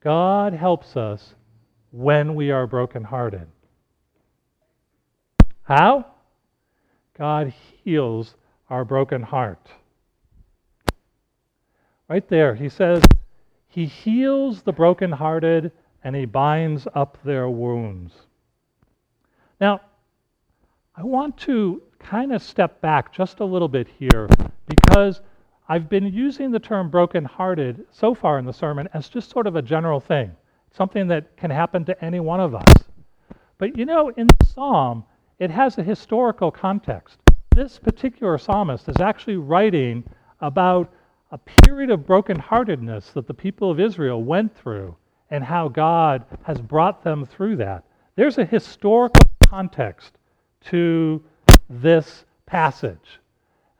God 0.00 0.52
helps 0.52 0.96
us 0.96 1.34
when 1.90 2.34
we 2.34 2.50
are 2.50 2.66
brokenhearted. 2.66 3.46
How? 5.62 6.06
God 7.16 7.52
heals 7.84 8.34
our 8.68 8.84
broken 8.84 9.22
heart. 9.22 9.68
Right 12.08 12.28
there, 12.28 12.54
he 12.54 12.68
says, 12.68 13.02
He 13.68 13.86
heals 13.86 14.62
the 14.62 14.72
brokenhearted 14.72 15.72
and 16.04 16.16
He 16.16 16.24
binds 16.24 16.86
up 16.94 17.18
their 17.24 17.48
wounds. 17.48 18.12
Now, 19.60 19.80
I 20.96 21.04
want 21.04 21.36
to 21.38 21.82
kind 21.98 22.32
of 22.32 22.42
step 22.42 22.80
back 22.80 23.12
just 23.12 23.40
a 23.40 23.44
little 23.44 23.68
bit 23.68 23.88
here 23.98 24.28
because 24.66 25.20
I've 25.68 25.88
been 25.88 26.06
using 26.06 26.50
the 26.50 26.58
term 26.58 26.90
brokenhearted 26.90 27.86
so 27.90 28.14
far 28.14 28.38
in 28.38 28.44
the 28.44 28.52
sermon 28.52 28.88
as 28.92 29.08
just 29.08 29.30
sort 29.30 29.46
of 29.46 29.56
a 29.56 29.62
general 29.62 30.00
thing, 30.00 30.32
something 30.72 31.06
that 31.08 31.36
can 31.36 31.50
happen 31.50 31.84
to 31.86 32.04
any 32.04 32.20
one 32.20 32.40
of 32.40 32.54
us. 32.54 32.74
But 33.58 33.78
you 33.78 33.86
know, 33.86 34.08
in 34.10 34.26
the 34.26 34.44
psalm, 34.44 35.04
it 35.38 35.50
has 35.50 35.78
a 35.78 35.82
historical 35.82 36.50
context. 36.50 37.18
This 37.54 37.78
particular 37.78 38.36
psalmist 38.38 38.88
is 38.88 39.00
actually 39.00 39.36
writing 39.36 40.04
about 40.40 40.92
a 41.30 41.38
period 41.38 41.90
of 41.90 42.00
brokenheartedness 42.00 43.12
that 43.12 43.26
the 43.26 43.34
people 43.34 43.70
of 43.70 43.80
Israel 43.80 44.22
went 44.22 44.54
through 44.56 44.96
and 45.32 45.42
how 45.42 45.66
God 45.66 46.26
has 46.42 46.60
brought 46.60 47.02
them 47.02 47.24
through 47.24 47.56
that. 47.56 47.84
There's 48.16 48.36
a 48.36 48.44
historical 48.44 49.30
context 49.48 50.12
to 50.66 51.24
this 51.70 52.26
passage. 52.44 53.18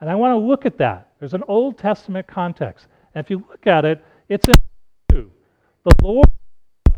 And 0.00 0.09
I 0.09 0.14
want 0.14 0.32
to 0.32 0.38
look 0.38 0.64
at 0.64 0.78
that. 0.78 1.12
There's 1.21 1.35
an 1.35 1.44
Old 1.47 1.76
Testament 1.76 2.26
context. 2.26 2.87
And 3.14 3.23
if 3.23 3.28
you 3.28 3.44
look 3.50 3.66
at 3.66 3.85
it, 3.85 4.02
it's 4.30 4.49
in 4.49 4.54
two. 5.11 5.30
The 5.85 5.94
Lord 6.02 6.26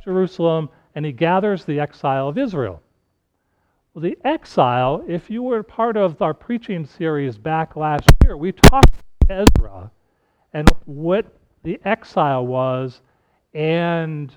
Jerusalem 0.05 0.69
and 0.95 1.05
he 1.05 1.11
gathers 1.11 1.65
the 1.65 1.81
exile 1.81 2.29
of 2.29 2.39
Israel. 2.39 2.81
Well, 3.93 4.03
the 4.03 4.17
exile, 4.25 5.05
if 5.09 5.31
you 5.31 5.43
were 5.43 5.65
part 5.65 5.97
of 5.97 6.23
our 6.23 6.33
preaching 6.33 6.87
series 6.87 7.37
back 7.37 7.75
last 7.75 8.09
year, 8.23 8.37
we 8.37 8.53
talked 8.53 8.95
about 9.23 9.49
Ezra 9.59 9.91
and 10.53 10.71
what 10.85 11.27
the 11.65 11.81
exile 11.85 12.47
was 12.47 13.01
and 13.55 14.35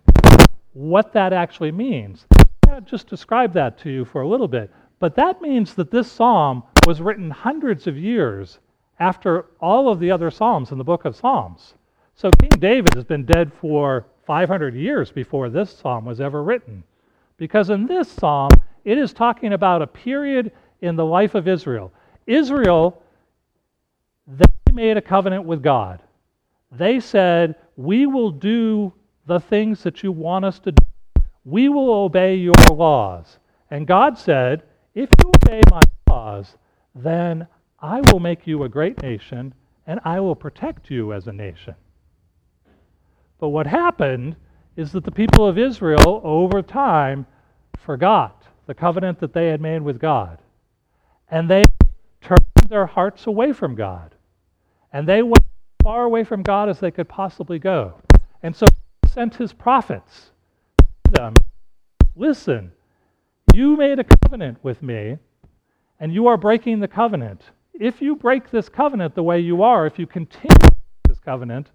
what 0.74 1.12
that 1.14 1.34
actually 1.34 1.72
means. 1.72 2.26
To 2.64 2.82
just 2.82 3.08
describe 3.08 3.54
that 3.54 3.78
to 3.80 3.90
you 3.90 4.06
for 4.06 4.22
a 4.22 4.28
little 4.28 4.48
bit. 4.48 4.72
But 5.00 5.16
that 5.16 5.42
means 5.42 5.74
that 5.76 5.92
this 5.92 6.12
psalm 6.12 6.64
was 6.86 7.02
written 7.02 7.30
hundreds 7.30 7.88
of 7.88 7.98
years 7.98 8.60
after 9.00 9.46
all 9.60 9.90
of 9.90 10.00
the 10.00 10.12
other 10.12 10.32
psalms 10.32 10.72
in 10.72 10.78
the 10.78 10.84
book 10.84 11.06
of 11.06 11.16
Psalms. 11.16 11.76
So 12.16 12.32
King 12.32 12.60
David 12.60 12.94
has 12.96 13.04
been 13.04 13.26
dead 13.26 13.52
for 13.62 14.06
500 14.26 14.76
years 14.76 15.12
before 15.12 15.50
this 15.50 15.72
psalm 15.72 16.06
was 16.06 16.20
ever 16.20 16.44
written. 16.44 16.84
Because 17.38 17.70
in 17.70 17.86
this 17.86 18.10
psalm, 18.10 18.50
it 18.84 18.98
is 18.98 19.14
talking 19.14 19.54
about 19.54 19.82
a 19.82 19.88
period 19.88 20.52
in 20.82 20.96
the 20.96 21.06
life 21.06 21.36
of 21.36 21.48
Israel. 21.48 21.92
Israel, 22.26 23.02
they 24.28 24.46
made 24.74 24.98
a 24.98 25.02
covenant 25.02 25.46
with 25.46 25.62
God. 25.62 26.02
They 26.72 27.00
said, 27.00 27.56
We 27.76 28.06
will 28.08 28.32
do 28.32 28.94
the 29.28 29.40
things 29.40 29.84
that 29.84 30.02
you 30.02 30.12
want 30.12 30.46
us 30.46 30.60
to 30.60 30.72
do. 30.72 30.86
We 31.44 31.70
will 31.70 31.92
obey 31.92 32.36
your 32.36 32.56
laws. 32.72 33.40
And 33.70 33.86
God 33.86 34.18
said, 34.18 34.64
If 34.96 35.10
you 35.22 35.30
obey 35.30 35.62
my 35.70 35.82
laws, 36.10 36.56
then 36.96 37.48
I 37.80 38.02
will 38.12 38.20
make 38.20 38.48
you 38.48 38.64
a 38.64 38.70
great 38.70 39.02
nation 39.02 39.54
and 39.86 40.00
I 40.04 40.20
will 40.20 40.36
protect 40.36 40.90
you 40.90 41.14
as 41.14 41.28
a 41.28 41.34
nation. 41.34 41.76
But 43.40 43.50
what 43.50 43.68
happened 43.68 44.36
is 44.76 44.92
that 44.94 45.04
the 45.04 45.12
people 45.12 45.46
of 45.46 45.58
Israel, 45.58 46.22
over 46.24 46.62
time, 46.62 47.26
forgot 47.78 48.44
the 48.66 48.74
covenant 48.74 49.20
that 49.20 49.34
they 49.34 49.48
had 49.48 49.62
made 49.62 49.82
with 49.82 50.00
God. 50.00 50.40
And 51.30 51.50
they 51.50 51.64
turned 52.22 52.46
their 52.70 52.86
hearts 52.86 53.28
away 53.28 53.54
from 53.54 53.76
God. 53.76 54.16
And 54.92 55.08
they 55.08 55.22
went 55.22 55.44
as 55.44 55.84
far 55.84 56.04
away 56.04 56.24
from 56.24 56.44
God 56.44 56.70
as 56.70 56.80
they 56.80 56.92
could 56.92 57.08
possibly 57.08 57.60
go. 57.60 57.94
And 58.44 58.56
so 58.56 58.66
sent 59.18 59.34
his 59.34 59.52
prophets 59.52 60.30
to 60.78 61.12
them 61.12 61.34
Listen, 62.16 62.72
you 63.52 63.76
made 63.76 63.98
a 63.98 64.04
covenant 64.04 64.60
with 64.62 64.84
me, 64.84 65.18
and 66.00 66.14
you 66.14 66.28
are 66.28 66.38
breaking 66.38 66.82
the 66.82 66.88
covenant. 66.88 67.42
If 67.74 68.00
you 68.00 68.16
break 68.16 68.52
this 68.52 68.70
covenant 68.70 69.16
the 69.16 69.24
way 69.24 69.40
you 69.40 69.64
are, 69.64 69.88
if 69.88 69.98
you 69.98 70.06
continue 70.06 70.70
this 71.08 71.18
covenant, 71.20 71.72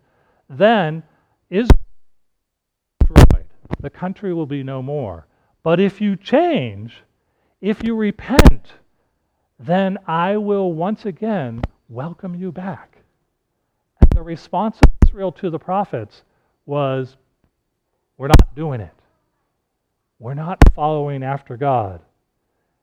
then 0.49 1.02
Israel 1.50 1.80
will 3.08 3.14
be 3.14 3.20
destroyed. 3.25 3.46
The 3.80 3.90
country 3.90 4.32
will 4.32 4.46
be 4.46 4.62
no 4.62 4.80
more. 4.80 5.26
But 5.64 5.80
if 5.80 6.00
you 6.00 6.14
change, 6.14 7.02
if 7.61 7.82
you 7.82 7.96
repent, 7.96 8.75
then 9.58 9.99
I 10.06 10.37
will 10.37 10.72
once 10.72 11.06
again 11.06 11.62
welcome 11.88 12.37
you 12.37 12.52
back. 12.52 12.99
And 14.00 14.11
the 14.11 14.22
response 14.22 14.78
of 14.78 14.92
Israel 15.08 15.32
to 15.32 15.50
the 15.50 15.58
prophets 15.58 16.22
was, 16.66 17.16
We're 18.23 18.29
not 18.29 18.55
doing 18.55 18.81
it. 18.81 18.95
We're 20.21 20.35
not 20.35 20.62
following 20.76 21.25
after 21.25 21.57
God. 21.57 22.00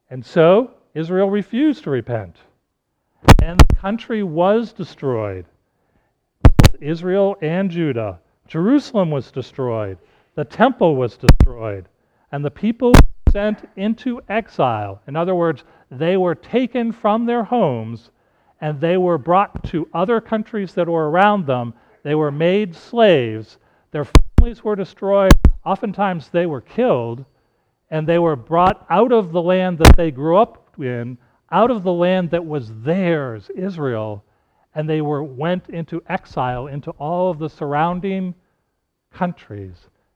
And 0.10 0.26
so 0.26 0.72
Israel 0.94 1.30
refused 1.30 1.86
to 1.86 1.92
repent. 1.92 2.36
And 3.42 3.58
the 3.58 3.76
country 3.76 4.22
was 4.22 4.74
destroyed. 4.74 5.46
Israel 6.82 7.38
and 7.42 7.72
Judah. 7.72 8.20
Jerusalem 8.50 9.12
was 9.12 9.32
destroyed. 9.32 9.98
The 10.36 10.44
temple 10.44 10.98
was 10.98 11.16
destroyed. 11.16 11.88
And 12.34 12.44
the 12.44 12.52
people 12.52 12.92
sent 13.32 13.66
into 13.78 14.22
exile. 14.28 15.02
In 15.08 15.16
other 15.16 15.36
words, 15.36 15.64
they 15.90 16.18
were 16.18 16.36
taken 16.36 16.92
from 16.92 17.26
their 17.26 17.46
homes 17.46 18.10
and 18.60 18.82
they 18.82 18.98
were 18.98 19.18
brought 19.18 19.64
to 19.70 19.88
other 19.94 20.20
countries 20.20 20.74
that 20.74 20.90
were 20.90 21.10
around 21.10 21.48
them. 21.48 21.76
They 22.04 22.16
were 22.16 22.30
made 22.30 22.76
slaves. 22.76 23.58
Their 23.92 24.06
families 24.40 24.64
were 24.64 24.76
destroyed. 24.76 25.34
Oftentimes 25.66 26.30
they 26.30 26.46
were 26.46 26.62
killed. 26.62 27.26
And 27.92 28.08
they 28.08 28.20
were 28.20 28.38
brought 28.38 28.86
out 28.90 29.12
of 29.12 29.34
the 29.34 29.42
land 29.42 29.80
that 29.80 29.98
they 29.98 30.12
grew 30.12 30.38
up 30.38 30.76
in, 30.80 31.18
out 31.52 31.72
of 31.72 31.84
the 31.84 31.92
land 31.92 32.32
that 32.32 32.46
was 32.46 32.72
theirs, 32.84 33.50
Israel, 33.54 34.24
and 34.74 34.88
they 34.88 35.02
were 35.02 35.24
went 35.24 35.68
into 35.70 36.02
exile 36.08 36.68
into 36.68 36.92
all 36.92 37.30
of 37.30 37.40
the 37.40 37.50
surrounding 37.50 38.34
countries 39.12 39.76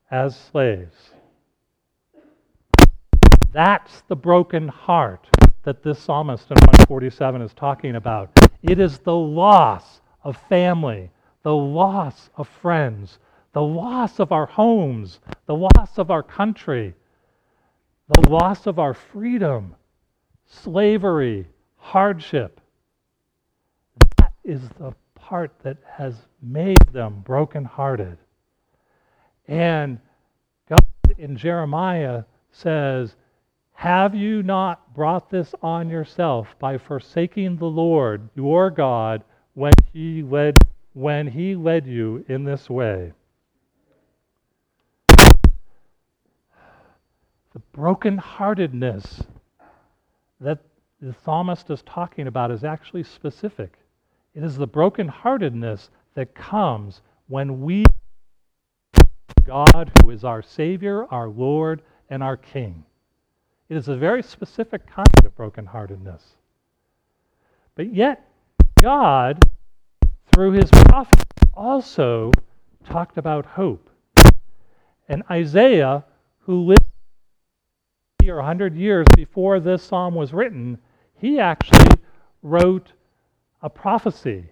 as 0.09 0.37
slaves. 0.37 1.11
That's 3.51 4.03
the 4.07 4.15
broken 4.15 4.69
heart 4.69 5.27
that 5.63 5.83
this 5.83 5.99
psalmist 5.99 6.49
in 6.49 6.55
147 6.55 7.41
is 7.41 7.53
talking 7.53 7.95
about. 7.95 8.29
It 8.61 8.79
is 8.79 8.99
the 8.99 9.15
loss 9.15 9.99
of 10.23 10.37
family, 10.47 11.09
the 11.41 11.55
loss 11.55 12.29
of 12.37 12.47
friends, 12.47 13.19
the 13.53 13.61
loss 13.61 14.19
of 14.19 14.31
our 14.31 14.45
homes, 14.45 15.19
the 15.45 15.55
loss 15.55 15.97
of 15.97 16.11
our 16.11 16.23
country, 16.23 16.93
the 18.09 18.29
loss 18.29 18.67
of 18.67 18.79
our 18.79 18.93
freedom, 18.93 19.75
slavery, 20.45 21.47
hardship. 21.77 22.59
That 24.17 24.33
is 24.43 24.61
the 24.79 24.93
part 25.15 25.51
that 25.63 25.77
has 25.89 26.15
made 26.41 26.81
them 26.91 27.21
brokenhearted. 27.25 28.17
And 29.47 29.99
God 30.67 30.83
in 31.17 31.37
Jeremiah 31.37 32.23
says, 32.51 33.15
have 33.73 34.15
you 34.15 34.43
not 34.43 34.93
brought 34.93 35.29
this 35.29 35.53
on 35.61 35.89
yourself 35.89 36.55
by 36.59 36.77
forsaking 36.77 37.57
the 37.57 37.65
Lord 37.65 38.29
your 38.35 38.69
God 38.69 39.23
when 39.55 39.73
he 39.91 40.23
led 40.23 40.57
when 40.93 41.27
he 41.27 41.55
led 41.55 41.87
you 41.87 42.23
in 42.29 42.43
this 42.43 42.69
way? 42.69 43.13
Brokenheartedness 47.75 49.25
that 50.39 50.59
the 51.01 51.15
psalmist 51.25 51.69
is 51.69 51.81
talking 51.83 52.27
about 52.27 52.51
is 52.51 52.63
actually 52.63 53.03
specific. 53.03 53.73
It 54.33 54.43
is 54.43 54.55
the 54.57 54.67
brokenheartedness 54.67 55.89
that 56.15 56.35
comes 56.35 57.01
when 57.27 57.61
we 57.61 57.83
God 59.45 59.91
who 60.01 60.11
is 60.11 60.23
our 60.23 60.41
Savior, 60.41 61.05
our 61.11 61.27
Lord, 61.27 61.81
and 62.09 62.23
our 62.23 62.37
King. 62.37 62.85
It 63.69 63.77
is 63.77 63.87
a 63.87 63.95
very 63.95 64.23
specific 64.23 64.87
kind 64.87 65.07
of 65.25 65.35
brokenheartedness. 65.35 66.21
But 67.75 67.93
yet, 67.93 68.29
God, 68.79 69.39
through 70.33 70.51
his 70.51 70.69
prophet, 70.69 71.23
also 71.53 72.31
talked 72.85 73.17
about 73.17 73.45
hope. 73.45 73.89
And 75.09 75.23
Isaiah, 75.29 76.05
who 76.39 76.61
lived 76.61 76.92
or 78.29 78.37
100 78.37 78.75
years 78.75 79.07
before 79.15 79.59
this 79.59 79.83
psalm 79.83 80.15
was 80.15 80.33
written, 80.33 80.77
he 81.15 81.39
actually 81.39 81.97
wrote 82.41 82.91
a 83.61 83.69
prophecy. 83.69 84.45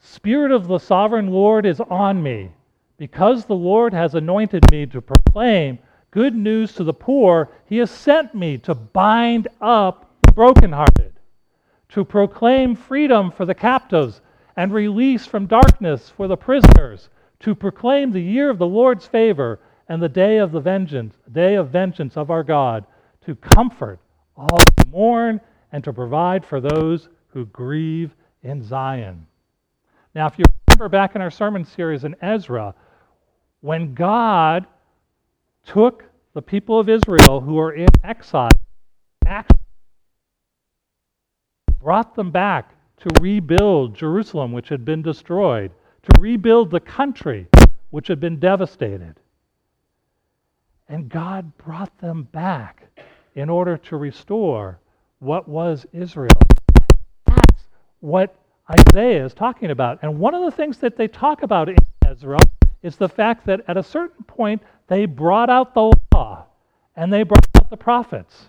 Spirit 0.00 0.52
of 0.52 0.68
the 0.68 0.78
sovereign 0.78 1.28
Lord 1.28 1.66
is 1.66 1.80
on 1.80 2.22
me, 2.22 2.50
because 2.96 3.44
the 3.44 3.54
Lord 3.54 3.92
has 3.92 4.14
anointed 4.14 4.70
me 4.70 4.86
to 4.86 5.00
proclaim 5.00 5.78
good 6.10 6.34
news 6.34 6.72
to 6.74 6.84
the 6.84 6.94
poor, 6.94 7.50
he 7.66 7.78
has 7.78 7.90
sent 7.90 8.34
me 8.34 8.58
to 8.58 8.74
bind 8.74 9.48
up 9.60 10.10
the 10.22 10.32
brokenhearted, 10.32 11.12
to 11.90 12.04
proclaim 12.04 12.74
freedom 12.74 13.30
for 13.30 13.44
the 13.44 13.54
captives 13.54 14.20
and 14.56 14.72
release 14.72 15.26
from 15.26 15.46
darkness 15.46 16.10
for 16.16 16.26
the 16.26 16.36
prisoners, 16.36 17.08
to 17.40 17.54
proclaim 17.54 18.10
the 18.10 18.20
year 18.20 18.50
of 18.50 18.58
the 18.58 18.66
Lord's 18.66 19.06
favor 19.06 19.60
and 19.88 20.02
the 20.02 20.08
day 20.08 20.38
of 20.38 20.52
the 20.52 20.60
vengeance, 20.60 21.16
day 21.32 21.54
of 21.54 21.70
vengeance 21.70 22.16
of 22.16 22.30
our 22.30 22.42
God, 22.42 22.84
to 23.24 23.34
comfort 23.34 24.00
all 24.36 24.58
who 24.78 24.90
mourn 24.90 25.40
and 25.72 25.82
to 25.84 25.92
provide 25.92 26.44
for 26.44 26.60
those 26.60 27.08
who 27.28 27.46
grieve 27.46 28.14
in 28.42 28.62
Zion. 28.62 29.26
Now, 30.14 30.26
if 30.26 30.38
you 30.38 30.44
remember 30.68 30.88
back 30.88 31.14
in 31.14 31.22
our 31.22 31.30
sermon 31.30 31.64
series 31.64 32.04
in 32.04 32.16
Ezra, 32.22 32.74
when 33.60 33.94
God 33.94 34.66
took 35.64 36.04
the 36.34 36.42
people 36.42 36.78
of 36.78 36.88
Israel 36.88 37.40
who 37.40 37.58
are 37.58 37.72
in 37.72 37.88
exile, 38.04 38.50
brought 41.80 42.14
them 42.14 42.30
back 42.30 42.74
to 42.98 43.08
rebuild 43.20 43.94
Jerusalem, 43.94 44.52
which 44.52 44.68
had 44.68 44.84
been 44.84 45.02
destroyed, 45.02 45.70
to 46.02 46.20
rebuild 46.20 46.70
the 46.70 46.80
country, 46.80 47.46
which 47.90 48.08
had 48.08 48.20
been 48.20 48.38
devastated. 48.38 49.14
And 50.88 51.08
God 51.08 51.56
brought 51.58 51.96
them 51.98 52.24
back 52.24 52.82
in 53.34 53.50
order 53.50 53.76
to 53.76 53.96
restore 53.96 54.78
what 55.18 55.48
was 55.48 55.86
Israel. 55.92 56.30
That's 57.26 57.68
what 58.00 58.34
Isaiah 58.70 59.24
is 59.24 59.34
talking 59.34 59.70
about. 59.70 59.98
And 60.02 60.18
one 60.18 60.34
of 60.34 60.44
the 60.44 60.50
things 60.50 60.78
that 60.78 60.96
they 60.96 61.08
talk 61.08 61.42
about 61.42 61.68
in 61.68 61.76
Ezra 62.06 62.38
is 62.82 62.96
the 62.96 63.08
fact 63.08 63.46
that 63.46 63.60
at 63.68 63.76
a 63.76 63.82
certain 63.82 64.24
point 64.24 64.62
they 64.86 65.06
brought 65.06 65.50
out 65.50 65.74
the 65.74 65.92
law 66.14 66.46
and 66.96 67.12
they 67.12 67.22
brought 67.22 67.46
out 67.56 67.70
the 67.70 67.76
prophets. 67.76 68.46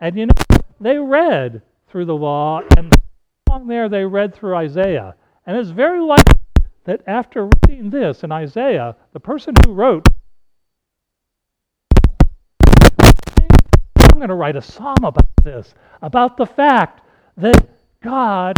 And 0.00 0.16
you 0.16 0.26
know, 0.26 0.32
they 0.80 0.98
read 0.98 1.62
through 1.88 2.04
the 2.04 2.16
law, 2.16 2.60
and 2.76 2.92
along 3.48 3.66
there 3.66 3.88
they 3.88 4.04
read 4.04 4.34
through 4.34 4.54
Isaiah. 4.54 5.14
And 5.46 5.56
it's 5.56 5.70
very 5.70 6.00
likely 6.00 6.40
that 6.84 7.02
after 7.06 7.48
reading 7.68 7.90
this 7.90 8.22
in 8.22 8.30
Isaiah, 8.30 8.94
the 9.12 9.20
person 9.20 9.54
who 9.64 9.72
wrote, 9.72 10.06
I'm 14.16 14.20
going 14.20 14.30
to 14.30 14.34
write 14.34 14.56
a 14.56 14.62
psalm 14.62 15.04
about 15.04 15.28
this, 15.44 15.74
about 16.00 16.38
the 16.38 16.46
fact 16.46 17.02
that 17.36 17.68
God, 18.02 18.56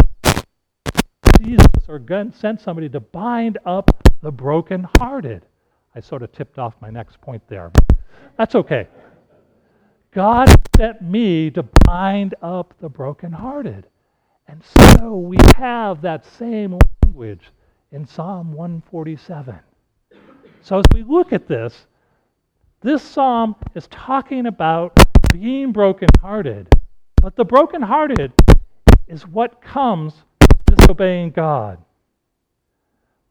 Jesus, 1.41 1.67
or 1.85 2.01
sent 2.33 2.61
somebody 2.61 2.87
to 2.87 3.01
bind 3.01 3.57
up 3.65 3.91
the 4.21 4.31
brokenhearted. 4.31 5.41
I 5.93 5.99
sort 5.99 6.23
of 6.23 6.31
tipped 6.31 6.59
off 6.59 6.75
my 6.79 6.89
next 6.89 7.19
point 7.19 7.43
there. 7.49 7.73
That's 8.37 8.55
okay. 8.55 8.87
God 10.13 10.47
sent 10.77 11.01
me 11.01 11.51
to 11.51 11.63
bind 11.83 12.35
up 12.41 12.73
the 12.79 12.87
brokenhearted. 12.87 13.83
And 14.47 14.63
so 14.63 15.17
we 15.17 15.39
have 15.57 16.01
that 16.03 16.25
same 16.25 16.79
language 17.03 17.51
in 17.91 18.07
Psalm 18.07 18.53
147. 18.53 19.59
So 20.61 20.79
as 20.79 20.85
we 20.93 21.03
look 21.03 21.33
at 21.33 21.49
this, 21.49 21.85
this 22.79 23.03
psalm 23.03 23.57
is 23.75 23.87
talking 23.87 24.45
about 24.45 24.97
being 25.31 25.71
brokenhearted, 25.71 26.67
but 27.21 27.35
the 27.35 27.45
brokenhearted 27.45 28.33
is 29.07 29.27
what 29.27 29.61
comes 29.61 30.13
disobeying 30.65 31.31
God. 31.31 31.79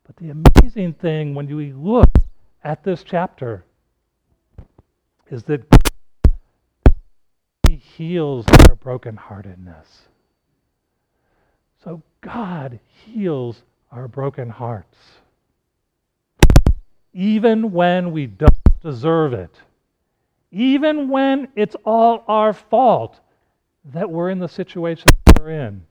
But 0.06 0.16
the 0.16 0.30
amazing 0.30 0.94
thing 0.94 1.34
when 1.34 1.54
we 1.54 1.72
look 1.72 2.10
at 2.64 2.82
this 2.82 3.02
chapter 3.02 3.64
is 5.30 5.42
that 5.44 5.62
He 7.66 7.76
heals 7.76 8.46
our 8.68 8.76
brokenheartedness. 8.76 9.86
So 11.84 12.02
God 12.20 12.80
heals 12.88 13.62
our 13.92 14.08
broken 14.08 14.50
hearts. 14.50 14.98
Even 17.12 17.72
when 17.72 18.12
we 18.12 18.26
don't 18.26 18.52
deserve 18.82 19.32
it. 19.32 19.54
Even 20.50 21.08
when 21.08 21.48
it's 21.56 21.76
all 21.84 22.24
our 22.26 22.52
fault 22.52 23.20
that 23.92 24.10
we're 24.10 24.30
in 24.30 24.38
the 24.38 24.48
situation 24.48 25.06
we're 25.38 25.50
in. 25.50 25.82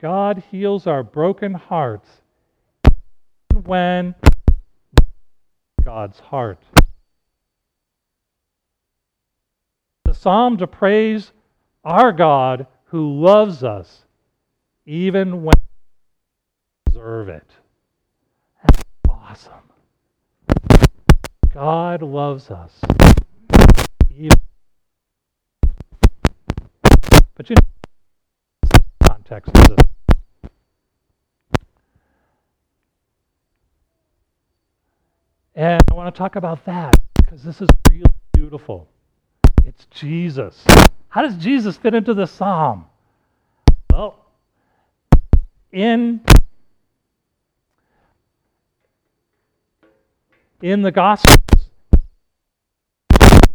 God 0.00 0.42
heals 0.50 0.86
our 0.86 1.02
broken 1.02 1.54
hearts 1.54 2.08
when 3.64 4.14
God's 5.84 6.18
heart. 6.18 6.62
The 10.04 10.14
psalm 10.14 10.56
to 10.58 10.66
praise 10.66 11.32
our 11.84 12.12
God 12.12 12.66
who 12.86 13.20
loves 13.20 13.62
us 13.64 14.04
even 14.86 15.42
when 15.42 15.54
we 15.56 16.92
deserve 16.92 17.28
it. 17.28 17.48
That's 18.62 18.82
awesome. 19.08 19.52
God 21.52 22.02
loves 22.02 22.50
us. 22.50 22.80
Even 24.16 24.38
but 27.34 27.48
you 27.48 27.56
know, 27.56 28.80
context. 29.08 29.50
And 35.54 35.82
I 35.90 35.94
want 35.94 36.14
to 36.14 36.18
talk 36.18 36.36
about 36.36 36.64
that 36.66 36.94
because 37.16 37.42
this 37.42 37.60
is 37.60 37.68
really 37.90 38.04
beautiful. 38.32 38.88
It's 39.64 39.86
Jesus. 39.90 40.64
How 41.08 41.22
does 41.22 41.36
Jesus 41.36 41.76
fit 41.76 41.94
into 41.94 42.14
the 42.14 42.26
psalm? 42.26 42.86
Well, 43.92 44.18
in 45.72 46.20
in 50.62 50.82
the 50.82 50.92
Gospels, 50.92 51.38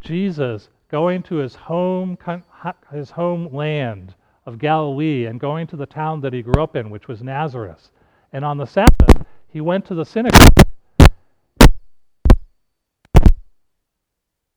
Jesus 0.08 0.70
going 0.89 1.22
to 1.22 1.36
his 1.36 1.54
home 1.54 2.17
his 2.93 3.12
homeland 3.12 4.15
of 4.46 4.58
Galilee 4.58 5.26
and 5.26 5.38
going 5.38 5.67
to 5.67 5.76
the 5.76 5.86
town 5.86 6.22
that 6.22 6.32
he 6.32 6.41
grew 6.41 6.63
up 6.63 6.78
in, 6.78 6.89
which 6.89 7.10
was 7.10 7.22
Nazareth. 7.22 7.91
And 8.32 8.46
on 8.46 8.58
the 8.58 8.65
Sabbath, 8.65 9.26
he 9.50 9.60
went 9.60 9.86
to 9.88 9.96
the 9.96 10.06
synagogue 10.06 10.48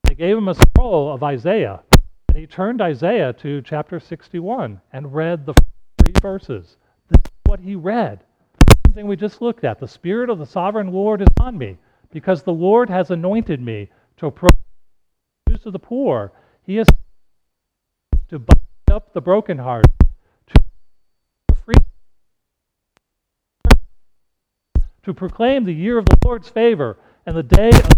They 0.05 0.15
gave 0.15 0.37
him 0.37 0.47
a 0.47 0.55
scroll 0.55 1.13
of 1.13 1.25
Isaiah, 1.25 1.81
and 2.29 2.39
he 2.39 2.47
turned 2.47 2.81
Isaiah 2.81 3.33
to 3.33 3.61
chapter 3.63 3.99
61 3.99 4.81
and 4.93 5.13
read 5.13 5.47
the 5.47 5.55
three 5.99 6.13
verses. 6.23 6.77
This 7.09 7.23
is 7.25 7.31
what 7.47 7.59
he 7.59 7.75
read. 7.75 8.21
Same 8.87 8.95
thing 8.95 9.07
we 9.09 9.17
just 9.17 9.43
looked 9.43 9.65
at. 9.65 9.81
The 9.81 9.89
Spirit 9.89 10.31
of 10.31 10.39
the 10.39 10.47
sovereign 10.47 10.93
Lord 10.93 11.23
is 11.23 11.29
on 11.41 11.59
me, 11.59 11.77
because 12.13 12.45
the 12.45 12.53
Lord 12.53 12.89
has 12.89 13.11
anointed 13.11 13.61
me 13.61 13.89
to 14.19 14.31
proclaim 14.31 14.70
to 15.61 15.71
the 15.71 15.79
poor. 15.79 16.33
He 16.65 16.77
has 16.77 16.87
to 18.29 18.39
bind 18.39 18.61
up 18.91 19.13
the 19.13 19.21
brokenhearted, 19.21 19.93
to 20.47 21.55
free, 21.65 21.75
to 25.03 25.15
proclaim 25.15 25.65
the 25.65 25.73
year 25.73 25.99
of 25.99 26.07
the 26.07 26.19
Lord's 26.25 26.49
favor 26.49 26.99
and 27.27 27.37
the 27.37 27.43
day 27.43 27.71
of 27.71 27.93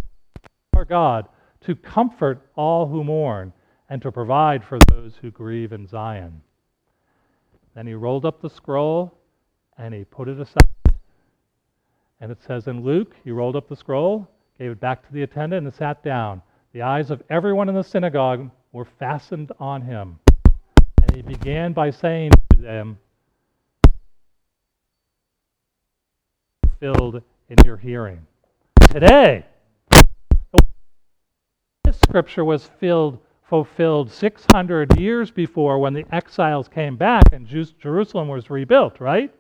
our 0.74 0.84
God 0.84 1.28
to 1.64 1.74
comfort 1.76 2.48
all 2.56 2.88
who 2.88 3.04
mourn, 3.04 3.52
and 3.88 4.00
to 4.02 4.10
provide 4.10 4.64
for 4.64 4.78
those 4.88 5.14
who 5.20 5.30
grieve 5.30 5.72
in 5.72 5.86
Zion. 5.86 6.40
Then 7.74 7.86
he 7.86 7.94
rolled 7.94 8.24
up 8.24 8.40
the 8.40 8.50
scroll 8.50 9.18
and 9.76 9.92
he 9.94 10.04
put 10.04 10.28
it 10.28 10.40
aside. 10.40 10.68
And 12.20 12.30
it 12.30 12.38
says 12.46 12.68
in 12.68 12.82
Luke, 12.82 13.14
he 13.24 13.30
rolled 13.30 13.56
up 13.56 13.68
the 13.68 13.76
scroll, 13.76 14.28
gave 14.58 14.70
it 14.70 14.80
back 14.80 15.06
to 15.06 15.12
the 15.12 15.22
attendant, 15.22 15.66
and 15.66 15.74
sat 15.74 16.02
down. 16.02 16.40
The 16.72 16.80
eyes 16.80 17.10
of 17.10 17.22
everyone 17.28 17.68
in 17.68 17.74
the 17.74 17.84
synagogue 17.84 18.50
were 18.72 18.86
fastened 18.86 19.52
on 19.60 19.82
him. 19.82 20.18
And 21.02 21.14
he 21.14 21.20
began 21.20 21.74
by 21.74 21.90
saying 21.90 22.30
to 22.52 22.56
them, 22.56 22.98
Filled 26.80 27.22
in 27.50 27.56
your 27.64 27.76
hearing. 27.76 28.26
Today, 28.90 29.44
this 31.84 32.00
scripture 32.00 32.44
was 32.44 32.70
filled, 32.80 33.18
fulfilled 33.42 34.10
600 34.10 34.98
years 34.98 35.30
before 35.30 35.78
when 35.78 35.92
the 35.92 36.06
exiles 36.10 36.68
came 36.68 36.96
back 36.96 37.24
and 37.32 37.46
Jerusalem 37.46 38.28
was 38.28 38.50
rebuilt, 38.50 38.98
right? 38.98 39.32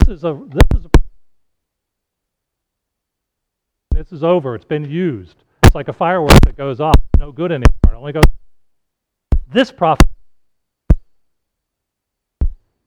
This 0.00 0.18
is 0.18 0.24
a 0.24 0.38
this 0.48 0.80
is 0.80 0.84
a, 0.84 0.90
this 3.90 4.12
is 4.12 4.22
over. 4.22 4.54
It's 4.54 4.64
been 4.64 4.88
used. 4.88 5.36
Like 5.74 5.88
a 5.88 5.92
firework 5.92 6.40
that 6.44 6.56
goes 6.56 6.80
off. 6.80 6.94
No 7.18 7.32
good 7.32 7.50
anymore. 7.50 7.66
It 7.84 7.94
only 7.94 8.12
goes. 8.12 8.22
This 9.52 9.72
prophet. 9.72 10.06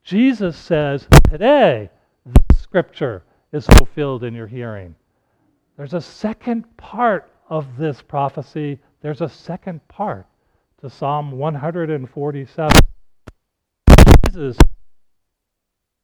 Jesus 0.04 0.56
says 0.56 1.06
today, 1.30 1.90
scripture 2.56 3.24
is 3.52 3.68
fulfilled 3.68 4.24
in 4.24 4.34
your 4.34 4.48
hearing. 4.48 4.96
There's 5.76 5.94
a 5.94 6.02
second 6.02 6.78
part 6.78 7.30
of 7.50 7.78
this 7.78 8.02
prophecy, 8.02 8.80
there's 9.02 9.22
a 9.22 9.30
second 9.30 9.86
part 9.88 10.26
to 10.82 10.90
Psalm 10.90 11.32
147. 11.32 12.72
Jesus' 14.26 14.58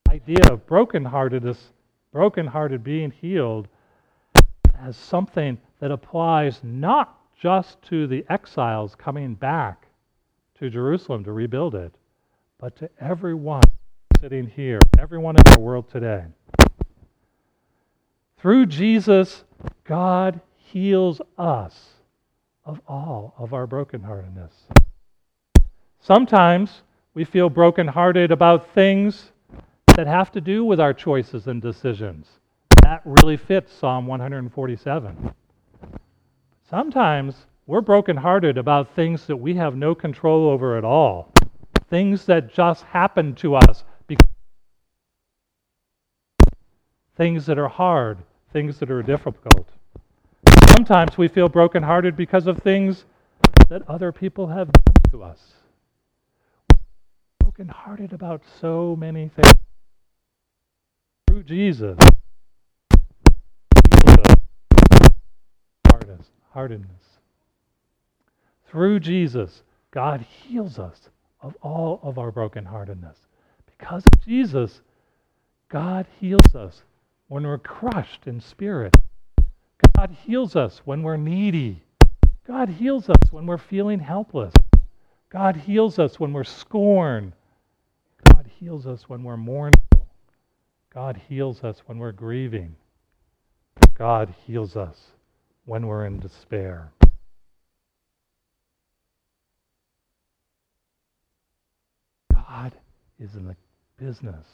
idea 0.09 0.43
of 0.51 0.65
brokenheartedness, 0.67 1.57
brokenhearted 2.11 2.83
being 2.83 3.11
healed, 3.11 3.67
as 4.81 4.97
something 4.97 5.57
that 5.83 5.91
applies 5.91 6.61
not 6.63 7.19
just 7.37 7.81
to 7.81 8.07
the 8.07 8.23
exiles 8.29 8.95
coming 8.95 9.35
back 9.35 9.87
to 10.57 10.69
Jerusalem 10.69 11.25
to 11.25 11.33
rebuild 11.33 11.75
it, 11.75 11.93
but 12.57 12.73
to 12.77 12.89
everyone 13.01 13.63
sitting 14.21 14.47
here, 14.47 14.79
everyone 14.97 15.35
in 15.35 15.43
the 15.51 15.59
world 15.59 15.91
today. 15.91 16.23
Through 18.37 18.67
Jesus, 18.67 19.43
God 19.83 20.39
heals 20.55 21.19
us 21.37 21.95
of 22.63 22.79
all 22.87 23.33
of 23.37 23.53
our 23.53 23.67
brokenheartedness. 23.67 24.53
Sometimes 25.99 26.83
we 27.13 27.25
feel 27.25 27.49
brokenhearted 27.49 28.31
about 28.31 28.73
things 28.73 29.33
that 29.97 30.07
have 30.07 30.31
to 30.31 30.39
do 30.39 30.63
with 30.63 30.79
our 30.79 30.93
choices 30.93 31.47
and 31.47 31.61
decisions. 31.61 32.29
That 32.83 33.01
really 33.03 33.35
fits 33.35 33.73
Psalm 33.73 34.07
147. 34.07 35.33
Sometimes 36.69 37.35
we're 37.67 37.81
brokenhearted 37.81 38.57
about 38.57 38.95
things 38.95 39.25
that 39.27 39.37
we 39.37 39.55
have 39.55 39.75
no 39.75 39.93
control 39.93 40.49
over 40.49 40.77
at 40.77 40.83
all, 40.83 41.31
things 41.89 42.25
that 42.25 42.53
just 42.53 42.83
happen 42.83 43.35
to 43.35 43.55
us, 43.55 43.83
things 47.15 47.45
that 47.45 47.59
are 47.59 47.67
hard, 47.67 48.17
things 48.51 48.79
that 48.79 48.89
are 48.89 49.03
difficult. 49.03 49.67
Sometimes 50.71 51.17
we 51.17 51.27
feel 51.27 51.47
brokenhearted 51.47 52.15
because 52.15 52.47
of 52.47 52.57
things 52.59 53.05
that 53.69 53.87
other 53.87 54.11
people 54.11 54.47
have 54.47 54.71
done 54.71 55.11
to 55.11 55.23
us. 55.23 55.39
Brokenhearted 57.39 58.13
about 58.13 58.41
so 58.59 58.95
many 58.95 59.29
things. 59.29 59.59
Through 61.27 61.43
Jesus, 61.43 61.97
hardness, 65.87 66.27
hardness. 66.53 67.19
Through 68.67 68.99
Jesus, 69.01 69.63
God 69.91 70.21
heals 70.21 70.79
us 70.79 71.09
of 71.41 71.55
all 71.61 71.99
of 72.03 72.17
our 72.17 72.31
brokenheartedness. 72.31 73.17
Because 73.65 74.05
of 74.05 74.25
Jesus, 74.25 74.81
God 75.69 76.05
heals 76.19 76.55
us 76.55 76.83
when 77.27 77.43
we're 77.43 77.57
crushed 77.57 78.27
in 78.27 78.39
spirit 78.39 78.95
God 79.95 80.17
heals 80.25 80.55
us 80.55 80.81
when 80.85 81.03
we're 81.03 81.17
needy. 81.17 81.81
God 82.45 82.67
heals 82.67 83.09
us 83.09 83.31
when 83.31 83.45
we're 83.45 83.57
feeling 83.57 83.99
helpless. 83.99 84.53
God 85.29 85.55
heals 85.55 85.97
us 85.99 86.19
when 86.19 86.33
we're 86.33 86.43
scorned. 86.43 87.33
God 88.33 88.49
heals 88.59 88.85
us 88.85 89.07
when 89.07 89.23
we're 89.23 89.37
mournful. 89.37 90.07
God 90.93 91.19
heals 91.29 91.63
us 91.63 91.81
when 91.85 91.99
we're 91.99 92.11
grieving. 92.11 92.75
God 93.95 94.33
heals 94.45 94.75
us 94.75 95.12
when 95.65 95.87
we're 95.87 96.05
in 96.05 96.19
despair. 96.19 96.91
God 102.33 102.73
is 103.19 103.35
in 103.35 103.45
the 103.45 103.55
business 103.97 104.45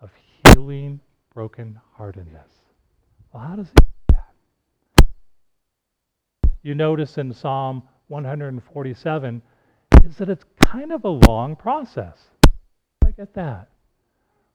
of 0.00 0.10
healing 0.44 1.00
brokenheartedness. 1.36 2.50
Well, 3.32 3.42
how 3.42 3.56
does 3.56 3.68
he 3.68 3.74
do 3.74 4.14
that? 4.98 5.06
You 6.62 6.74
notice 6.74 7.18
in 7.18 7.32
Psalm 7.32 7.82
147 8.08 9.42
is 10.04 10.16
that 10.16 10.28
it's 10.28 10.44
kind 10.60 10.92
of 10.92 11.04
a 11.04 11.08
long 11.08 11.56
process. 11.56 12.18
I 13.04 13.12
get 13.12 13.32
that. 13.34 13.68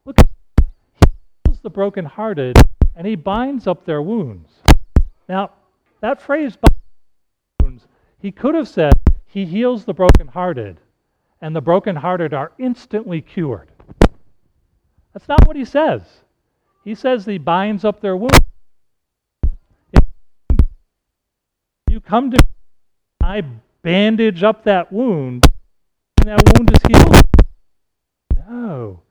Look, 0.06 0.18
he 0.20 1.06
heals 1.46 1.60
the 1.62 1.70
brokenhearted 1.70 2.58
and 2.96 3.08
he 3.08 3.16
binds 3.16 3.68
up 3.68 3.86
their 3.86 4.02
wounds. 4.02 4.50
Now, 5.28 5.52
that 6.02 6.22
phrase, 6.22 6.58
he 8.20 8.32
could 8.32 8.56
have 8.56 8.68
said, 8.68 8.94
he 9.26 9.46
heals 9.46 9.86
the 9.86 9.94
brokenhearted, 9.94 10.80
and 11.42 11.56
the 11.56 11.62
brokenhearted 11.62 12.34
are 12.34 12.52
instantly 12.58 13.22
cured. 13.22 13.70
That's 15.14 15.28
not 15.28 15.48
what 15.48 15.56
he 15.56 15.66
says. 15.66 16.02
He 16.84 16.96
says 16.96 17.26
he 17.26 17.38
binds 17.38 17.84
up 17.84 18.02
their 18.02 18.16
wounds. 18.16 18.40
If 19.94 20.04
you 21.90 22.00
come 22.00 22.32
to 22.32 22.38
me, 22.38 22.50
I 23.22 23.44
bandage 23.82 24.44
up 24.44 24.64
that 24.64 24.92
wound, 24.92 25.46
and 26.22 26.30
that 26.30 26.42
wound 26.56 26.72
is 26.72 26.82
healed. 26.88 27.26
No. 28.50 29.02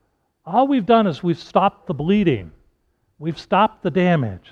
All 0.45 0.67
we've 0.67 0.85
done 0.85 1.07
is 1.07 1.21
we've 1.21 1.37
stopped 1.37 1.87
the 1.87 1.93
bleeding. 1.93 2.51
We've 3.19 3.39
stopped 3.39 3.83
the 3.83 3.91
damage 3.91 4.51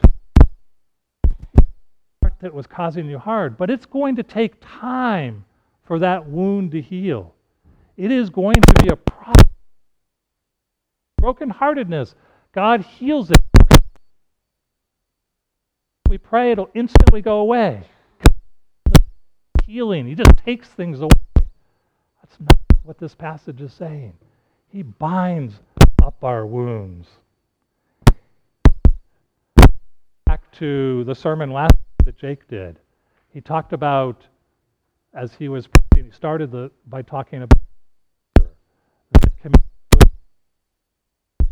that 2.45 2.53
was 2.53 2.67
causing 2.67 3.09
you 3.09 3.17
hard, 3.17 3.57
but 3.57 3.71
it's 3.71 3.87
going 3.87 4.15
to 4.15 4.21
take 4.21 4.53
time 4.61 5.43
for 5.83 5.97
that 5.97 6.29
wound 6.29 6.69
to 6.69 6.79
heal. 6.79 7.33
It 7.97 8.11
is 8.11 8.29
going 8.29 8.53
to 8.53 8.83
be 8.83 8.89
a 8.89 8.95
process. 8.95 9.49
Brokenheartedness, 11.19 12.13
God 12.51 12.81
heals 12.81 13.31
it. 13.31 13.41
We 16.07 16.19
pray, 16.19 16.51
it'll 16.51 16.69
instantly 16.75 17.23
go 17.23 17.39
away. 17.39 17.81
Healing, 19.65 20.05
He 20.05 20.13
just 20.13 20.37
takes 20.37 20.67
things 20.67 21.01
away. 21.01 21.09
That's 21.35 22.39
not 22.39 22.59
what 22.83 22.99
this 22.99 23.15
passage 23.15 23.59
is 23.59 23.73
saying. 23.73 24.13
He 24.67 24.83
binds 24.83 25.55
up 26.03 26.23
our 26.23 26.45
wounds. 26.45 27.07
Back 30.27 30.51
to 30.59 31.03
the 31.05 31.15
sermon 31.15 31.49
last 31.49 31.73
that 32.05 32.17
Jake 32.17 32.47
did. 32.47 32.79
He 33.29 33.41
talked 33.41 33.73
about, 33.73 34.25
as 35.13 35.33
he 35.33 35.49
was 35.49 35.67
he 35.95 36.03
started 36.11 36.51
the, 36.51 36.71
by 36.87 37.01
talking 37.01 37.43
about 37.43 37.51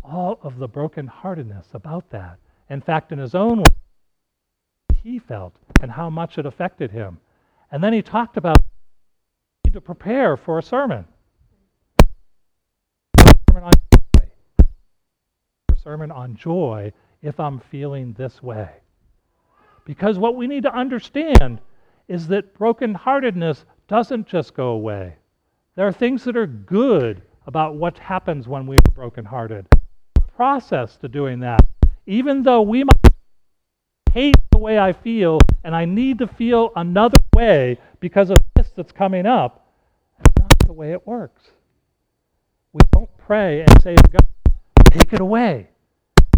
all 0.02 0.38
of 0.42 0.58
the 0.58 0.68
brokenheartedness 0.68 1.72
about 1.72 2.10
that. 2.10 2.38
In 2.70 2.80
fact, 2.80 3.10
in 3.10 3.18
his 3.18 3.34
own 3.34 3.58
way, 3.58 3.64
he 5.02 5.18
felt 5.18 5.54
and 5.80 5.90
how 5.90 6.10
much 6.10 6.38
it 6.38 6.46
affected 6.46 6.90
him. 6.90 7.18
And 7.72 7.82
then 7.82 7.92
he 7.92 8.02
talked 8.02 8.36
about 8.36 8.58
to 9.72 9.80
prepare 9.80 10.36
for 10.36 10.58
a 10.58 10.62
sermon. 10.62 11.04
Sermon 13.50 13.64
on 13.64 13.72
joy. 13.92 14.26
Sermon 15.82 16.10
on 16.12 16.36
joy 16.36 16.92
if 17.22 17.40
I'm 17.40 17.58
feeling 17.58 18.12
this 18.12 18.42
way. 18.42 18.70
Because 19.84 20.18
what 20.18 20.36
we 20.36 20.46
need 20.46 20.62
to 20.62 20.74
understand 20.74 21.60
is 22.08 22.26
that 22.28 22.58
brokenheartedness 22.58 23.64
doesn't 23.88 24.26
just 24.26 24.54
go 24.54 24.68
away. 24.68 25.16
There 25.76 25.86
are 25.86 25.92
things 25.92 26.24
that 26.24 26.36
are 26.36 26.46
good 26.46 27.22
about 27.46 27.74
what 27.74 27.98
happens 27.98 28.48
when 28.48 28.66
we 28.66 28.76
are 28.76 28.92
brokenhearted. 28.94 29.66
The 30.14 30.20
process 30.36 30.96
to 30.98 31.08
doing 31.08 31.40
that. 31.40 31.64
Even 32.06 32.42
though 32.42 32.62
we 32.62 32.84
might 32.84 33.14
hate 34.12 34.36
the 34.50 34.58
way 34.58 34.78
I 34.78 34.92
feel 34.92 35.40
and 35.64 35.74
I 35.74 35.84
need 35.84 36.18
to 36.20 36.26
feel 36.26 36.70
another 36.76 37.18
way 37.34 37.78
because 38.00 38.30
of 38.30 38.38
this 38.54 38.70
that's 38.74 38.92
coming 38.92 39.26
up, 39.26 39.66
that's 40.18 40.38
not 40.38 40.58
the 40.66 40.72
way 40.72 40.92
it 40.92 41.06
works. 41.06 41.42
We 42.72 42.80
don't 42.92 43.10
pray 43.18 43.60
and 43.60 43.82
say 43.82 43.94
to 43.94 44.08
God, 44.08 44.26
take 44.92 45.12
it 45.12 45.20
away, 45.20 45.68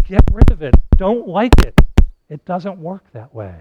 get 0.05 0.21
rid 0.31 0.51
of 0.51 0.61
it, 0.61 0.73
don't 0.97 1.27
like 1.27 1.53
it. 1.65 1.79
It 2.29 2.43
doesn't 2.45 2.77
work 2.77 3.03
that 3.13 3.33
way. 3.33 3.55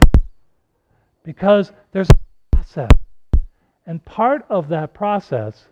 Because 1.22 1.72
there's 1.92 2.10
a 2.10 2.18
process. 2.56 2.90
And 3.86 4.04
part 4.04 4.44
of 4.48 4.68
that 4.68 4.94
process 4.94 5.66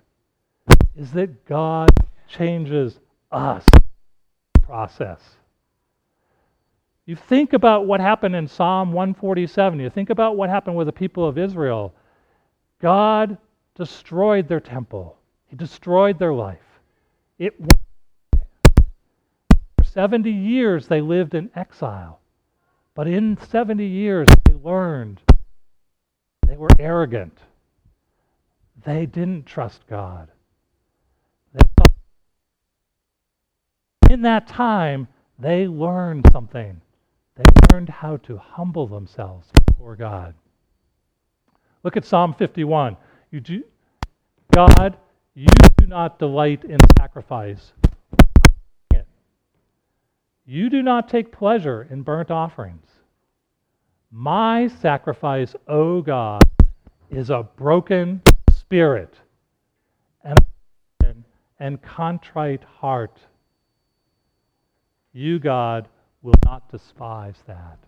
is 0.96 1.12
that 1.12 1.44
God 1.46 1.90
changes 2.28 3.00
us. 3.32 3.66
Process. 4.62 5.20
You 7.06 7.16
think 7.16 7.52
about 7.52 7.86
what 7.86 8.00
happened 8.00 8.34
in 8.34 8.48
Psalm 8.48 8.92
147. 8.92 9.78
You 9.80 9.90
think 9.90 10.10
about 10.10 10.36
what 10.36 10.48
happened 10.48 10.76
with 10.76 10.86
the 10.86 10.92
people 10.92 11.28
of 11.28 11.36
Israel. 11.36 11.92
God 12.80 13.36
destroyed 13.74 14.48
their 14.48 14.60
temple, 14.60 15.18
He 15.46 15.56
destroyed 15.56 16.18
their 16.18 16.32
life. 16.32 16.58
It 17.38 17.54
for 19.76 19.84
70 19.84 20.30
years 20.30 20.86
they 20.86 21.00
lived 21.00 21.34
in 21.34 21.50
exile. 21.56 22.20
But 22.94 23.08
in 23.08 23.38
70 23.50 23.84
years, 23.84 24.28
they 24.44 24.54
learned 24.54 25.20
they 26.46 26.56
were 26.56 26.68
arrogant. 26.78 27.38
They 28.84 29.06
didn't 29.06 29.46
trust 29.46 29.86
God. 29.88 30.28
in 34.14 34.22
that 34.22 34.46
time, 34.46 35.08
they 35.38 35.66
learned 35.66 36.24
something. 36.30 36.80
They 37.36 37.44
learned 37.72 37.88
how 37.88 38.18
to 38.18 38.38
humble 38.38 38.86
themselves 38.86 39.48
before 39.66 39.96
God. 39.96 40.34
Look 41.82 41.96
at 41.96 42.04
Psalm 42.04 42.34
51. 42.34 42.96
You 43.32 43.40
do, 43.40 43.64
God, 44.52 44.96
you 45.34 45.48
do 45.78 45.86
not 45.86 46.20
delight 46.20 46.64
in 46.64 46.78
sacrifice. 46.96 47.72
You 50.46 50.68
do 50.68 50.82
not 50.82 51.08
take 51.08 51.32
pleasure 51.32 51.86
in 51.90 52.02
burnt 52.02 52.30
offerings. 52.30 52.86
My 54.10 54.68
sacrifice, 54.68 55.56
O 55.66 56.02
God, 56.02 56.42
is 57.10 57.30
a 57.30 57.48
broken 57.56 58.20
spirit 58.50 59.14
and, 60.22 60.38
and 61.58 61.80
contrite 61.80 62.62
heart. 62.62 63.18
You, 65.12 65.38
God, 65.38 65.88
will 66.22 66.34
not 66.44 66.70
despise 66.70 67.42
that. 67.46 67.78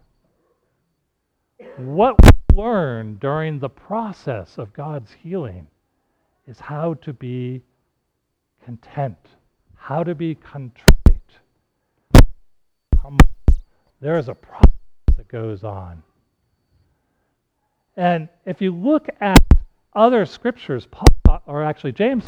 What 1.76 2.16
we 2.22 2.56
learn 2.56 3.16
during 3.16 3.58
the 3.58 3.68
process 3.68 4.56
of 4.56 4.72
God's 4.72 5.12
healing 5.12 5.66
is 6.46 6.58
how 6.58 6.94
to 6.94 7.12
be 7.12 7.62
content, 8.64 9.18
how 9.74 10.02
to 10.02 10.14
be 10.14 10.34
contrite. 10.34 10.95
There 14.00 14.18
is 14.18 14.28
a 14.28 14.34
process 14.34 14.70
that 15.16 15.28
goes 15.28 15.64
on. 15.64 16.02
And 17.96 18.28
if 18.44 18.60
you 18.60 18.74
look 18.74 19.08
at 19.20 19.42
other 19.94 20.26
scriptures, 20.26 20.86
Paul, 20.90 21.42
or 21.46 21.62
actually 21.62 21.92
James, 21.92 22.24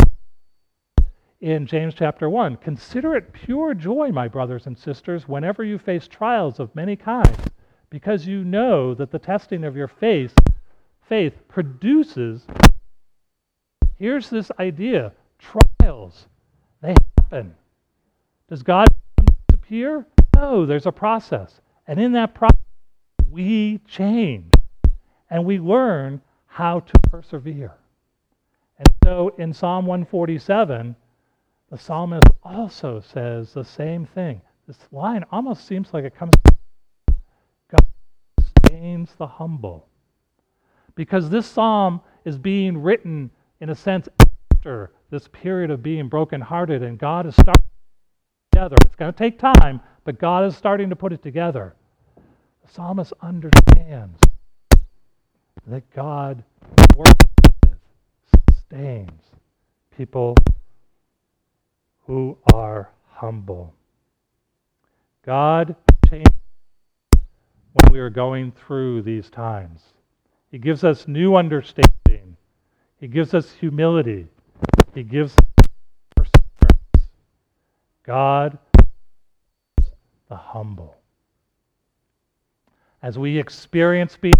in 1.41 1.67
James 1.67 1.95
chapter 1.95 2.29
1, 2.29 2.57
consider 2.57 3.15
it 3.15 3.33
pure 3.33 3.75
joy, 3.75 4.11
my 4.11 4.27
brothers 4.27 4.67
and 4.67 4.77
sisters, 4.77 5.29
whenever 5.29 5.63
you 5.63 5.79
face 5.79 6.09
trials 6.09 6.59
of 6.59 6.75
many 6.75 6.97
kinds, 6.97 7.39
because 7.91 8.27
you 8.27 8.43
know 8.43 8.95
that 8.95 9.11
the 9.11 9.19
testing 9.19 9.65
of 9.65 9.77
your 9.77 9.89
faith, 9.89 10.35
faith 11.09 11.35
produces. 11.49 12.47
Here's 13.97 14.31
this 14.31 14.51
idea 14.59 15.13
trials, 15.39 16.27
they 16.83 16.95
happen. 17.19 17.55
Does 18.49 18.63
God 18.63 18.89
disappear? 19.49 20.07
No, 20.41 20.67
there's 20.67 20.87
a 20.87 20.93
process. 20.93 21.61
And 21.89 21.99
in 21.99 22.13
that 22.13 22.33
process, 22.35 22.61
we 23.29 23.81
change 23.89 24.53
and 25.31 25.45
we 25.45 25.59
learn 25.59 26.21
how 26.47 26.81
to 26.81 26.93
persevere. 27.11 27.75
And 28.79 28.89
so 29.05 29.35
in 29.39 29.53
Psalm 29.53 29.85
147, 29.87 30.95
the 31.71 31.79
psalmist 31.79 32.29
also 32.45 33.01
says 33.01 33.53
the 33.53 33.65
same 33.65 34.07
thing. 34.07 34.41
This 34.69 34.79
line 34.93 35.25
almost 35.33 35.67
seems 35.67 35.93
like 35.93 36.05
it 36.05 36.15
comes 36.15 36.35
God 37.69 37.87
sustains 38.39 39.11
the 39.19 39.27
humble. 39.27 39.89
because 40.99 41.31
this 41.31 41.47
psalm 41.47 42.01
is 42.25 42.37
being 42.37 42.77
written, 42.77 43.31
in 43.61 43.71
a 43.71 43.75
sense, 43.75 44.09
after 44.53 44.91
this 45.11 45.29
period 45.29 45.71
of 45.71 45.81
being 45.81 46.09
brokenhearted, 46.09 46.83
and 46.83 46.99
God 46.99 47.25
is 47.25 47.35
starting 47.35 47.65
together. 48.51 48.77
It's 48.85 48.97
going 48.97 49.13
to 49.13 49.17
take 49.17 49.39
time, 49.39 49.81
but 50.09 50.19
God 50.19 50.47
is 50.47 50.57
starting 50.57 50.89
to 50.89 50.97
put 50.97 51.13
it 51.13 51.23
together. 51.23 51.75
The 52.65 52.73
psalmist 52.73 53.13
understands 53.21 54.19
that 55.67 55.83
God 55.95 56.43
works 56.97 57.13
with, 57.63 57.77
sustains 58.49 59.21
people 59.95 60.35
who 62.07 62.39
are 62.55 62.89
humble. 63.13 63.75
God 65.27 65.77
changes 66.09 66.33
when 67.75 67.93
we 67.93 67.99
are 67.99 68.09
going 68.09 68.53
through 68.53 69.03
these 69.03 69.29
times. 69.29 69.83
He 70.51 70.57
gives 70.57 70.85
us 70.85 71.07
new 71.07 71.37
understanding. 71.37 72.35
He 72.99 73.09
gives 73.09 73.35
us 73.35 73.53
humility. 73.53 74.27
He 74.95 75.03
gives 75.03 75.35
us 75.35 75.69
perseverance. 76.17 77.11
God 78.05 78.59
the 80.29 80.37
humble. 80.37 80.97
As 83.03 83.19
we 83.19 83.39
experience 83.39 84.17
being 84.21 84.35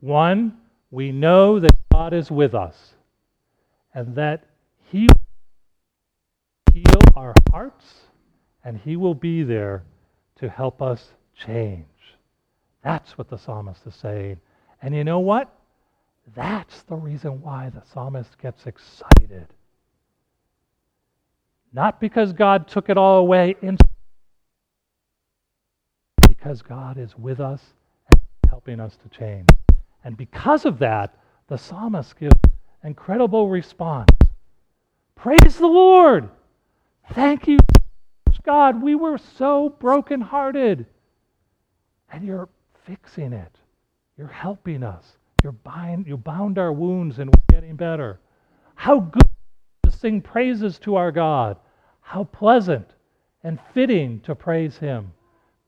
one, 0.00 0.56
we 0.90 1.12
know 1.12 1.60
that 1.60 1.76
God 1.92 2.12
is 2.12 2.30
with 2.30 2.54
us 2.54 2.94
and 3.94 4.14
that 4.16 4.44
He 4.90 5.06
will 5.06 6.72
heal 6.74 7.00
our 7.14 7.34
hearts 7.50 7.94
and 8.64 8.76
He 8.78 8.96
will 8.96 9.14
be 9.14 9.42
there 9.42 9.84
to 10.36 10.48
help 10.48 10.82
us 10.82 11.12
change. 11.36 11.86
That's 12.82 13.16
what 13.16 13.28
the 13.28 13.38
psalmist 13.38 13.86
is 13.86 13.94
saying. 13.94 14.40
And 14.82 14.94
you 14.94 15.04
know 15.04 15.20
what? 15.20 15.54
That's 16.34 16.82
the 16.82 16.96
reason 16.96 17.40
why 17.42 17.70
the 17.70 17.82
psalmist 17.92 18.38
gets 18.38 18.66
excited. 18.66 19.46
Not 21.72 22.00
because 22.00 22.32
God 22.32 22.68
took 22.68 22.88
it 22.88 22.98
all 22.98 23.18
away, 23.18 23.56
because 26.28 26.60
God 26.62 26.98
is 26.98 27.16
with 27.16 27.40
us 27.40 27.62
and 28.10 28.20
helping 28.48 28.80
us 28.80 28.96
to 28.96 29.18
change. 29.18 29.48
And 30.04 30.16
because 30.16 30.64
of 30.64 30.78
that, 30.80 31.16
the 31.48 31.56
psalmist 31.56 32.18
gives 32.18 32.34
incredible 32.82 33.48
response. 33.48 34.10
Praise 35.14 35.56
the 35.56 35.66
Lord! 35.66 36.28
Thank 37.12 37.46
you, 37.46 37.58
God. 38.42 38.82
We 38.82 38.94
were 38.94 39.18
so 39.18 39.68
brokenhearted. 39.68 40.86
And 42.10 42.24
you're 42.24 42.48
fixing 42.84 43.32
it. 43.32 43.56
You're 44.18 44.26
helping 44.26 44.82
us. 44.82 45.16
You're 45.42 45.52
bind, 45.52 46.06
you 46.06 46.16
bound 46.16 46.58
our 46.58 46.72
wounds 46.72 47.18
and 47.18 47.30
we're 47.30 47.60
getting 47.60 47.76
better. 47.76 48.20
How 48.74 49.00
good 49.00 49.28
sing 50.02 50.20
praises 50.20 50.78
to 50.80 50.96
our 50.96 51.12
God. 51.12 51.56
How 52.00 52.24
pleasant 52.24 52.90
and 53.44 53.58
fitting 53.72 54.20
to 54.20 54.34
praise 54.34 54.76
Him. 54.76 55.12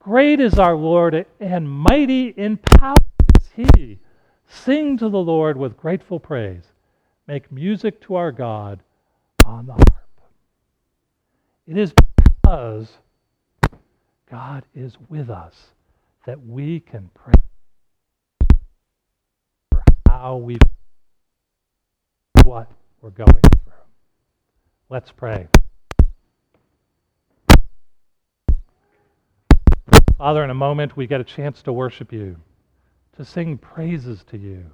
Great 0.00 0.40
is 0.40 0.58
our 0.58 0.74
Lord 0.74 1.24
and 1.40 1.70
mighty 1.70 2.28
in 2.36 2.58
power 2.58 2.96
is 3.38 3.48
He. 3.54 3.98
Sing 4.46 4.98
to 4.98 5.08
the 5.08 5.18
Lord 5.18 5.56
with 5.56 5.76
grateful 5.76 6.20
praise. 6.20 6.64
Make 7.26 7.50
music 7.50 8.00
to 8.02 8.16
our 8.16 8.32
God 8.32 8.80
on 9.46 9.66
the 9.66 9.72
harp. 9.72 10.20
It 11.66 11.78
is 11.78 11.94
because 11.94 12.88
God 14.30 14.64
is 14.74 14.98
with 15.08 15.30
us 15.30 15.54
that 16.26 16.44
we 16.44 16.80
can 16.80 17.08
pray 17.14 17.32
for 19.70 19.82
how 20.06 20.36
we 20.36 20.58
what 22.44 22.70
we're 23.00 23.10
going 23.10 23.32
through. 23.32 23.73
Let's 24.94 25.10
pray. 25.10 25.48
Father, 30.16 30.44
in 30.44 30.50
a 30.50 30.54
moment 30.54 30.96
we 30.96 31.08
get 31.08 31.20
a 31.20 31.24
chance 31.24 31.62
to 31.62 31.72
worship 31.72 32.12
you, 32.12 32.36
to 33.16 33.24
sing 33.24 33.58
praises 33.58 34.22
to 34.30 34.38
you, 34.38 34.70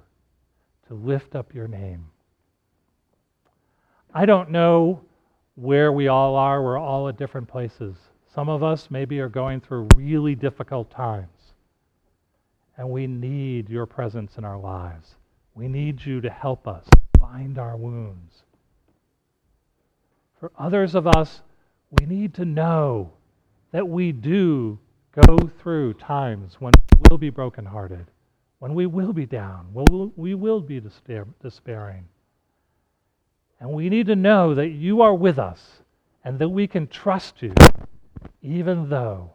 to 0.87 0.93
lift 0.93 1.35
up 1.35 1.55
your 1.55 1.67
name. 1.67 2.05
I 4.13 4.27
don't 4.27 4.51
know 4.51 5.01
where 5.55 5.91
we 5.91 6.07
all 6.07 6.35
are. 6.35 6.61
We're 6.61 6.77
all 6.77 7.09
at 7.09 7.17
different 7.17 7.47
places. 7.47 7.95
Some 8.31 8.47
of 8.47 8.61
us 8.61 8.91
maybe 8.91 9.19
are 9.21 9.27
going 9.27 9.59
through 9.59 9.87
really 9.95 10.35
difficult 10.35 10.91
times. 10.91 11.55
And 12.77 12.91
we 12.91 13.07
need 13.07 13.71
your 13.71 13.87
presence 13.87 14.37
in 14.37 14.45
our 14.45 14.59
lives. 14.59 15.15
We 15.55 15.67
need 15.67 16.05
you 16.05 16.21
to 16.21 16.29
help 16.29 16.67
us 16.67 16.87
bind 17.19 17.57
our 17.57 17.75
wounds. 17.75 18.43
For 20.41 20.51
others 20.57 20.95
of 20.95 21.05
us, 21.05 21.43
we 21.91 22.07
need 22.07 22.33
to 22.33 22.45
know 22.45 23.13
that 23.71 23.87
we 23.87 24.11
do 24.11 24.79
go 25.11 25.37
through 25.37 25.93
times 25.93 26.55
when 26.59 26.73
we 26.93 27.01
will 27.11 27.19
be 27.19 27.29
brokenhearted, 27.29 28.07
when 28.57 28.73
we 28.73 28.87
will 28.87 29.13
be 29.13 29.27
down, 29.27 29.67
when 29.71 30.11
we 30.15 30.33
will 30.33 30.59
be 30.59 30.79
despair, 30.79 31.27
despairing. 31.43 32.05
And 33.59 33.69
we 33.69 33.87
need 33.87 34.07
to 34.07 34.15
know 34.15 34.55
that 34.55 34.69
you 34.69 35.03
are 35.03 35.13
with 35.13 35.37
us 35.37 35.83
and 36.23 36.39
that 36.39 36.49
we 36.49 36.65
can 36.65 36.87
trust 36.87 37.43
you 37.43 37.53
even 38.41 38.89
though 38.89 39.33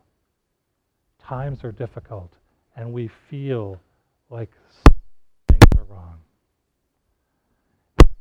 times 1.20 1.62
are 1.62 1.70
difficult 1.70 2.32
and 2.74 2.92
we 2.92 3.10
feel 3.30 3.80
like 4.28 4.50
things 5.48 5.70
are 5.78 5.84
wrong. 5.84 6.18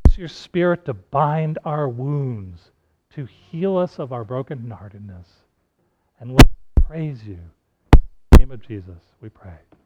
Use 0.06 0.17
your 0.19 0.28
spirit 0.28 0.86
to 0.86 0.93
bind 0.93 1.58
our 1.65 1.89
wounds, 1.89 2.71
to 3.15 3.28
heal 3.49 3.78
us 3.78 3.97
of 3.97 4.12
our 4.12 4.25
brokenheartedness. 4.25 5.25
And 6.19 6.32
let 6.32 6.45
us 6.45 6.86
praise 6.88 7.19
you. 7.25 7.39
In 7.93 7.99
the 8.32 8.38
name 8.39 8.51
of 8.51 8.65
Jesus, 8.65 8.99
we 9.21 9.30
pray. 9.30 9.58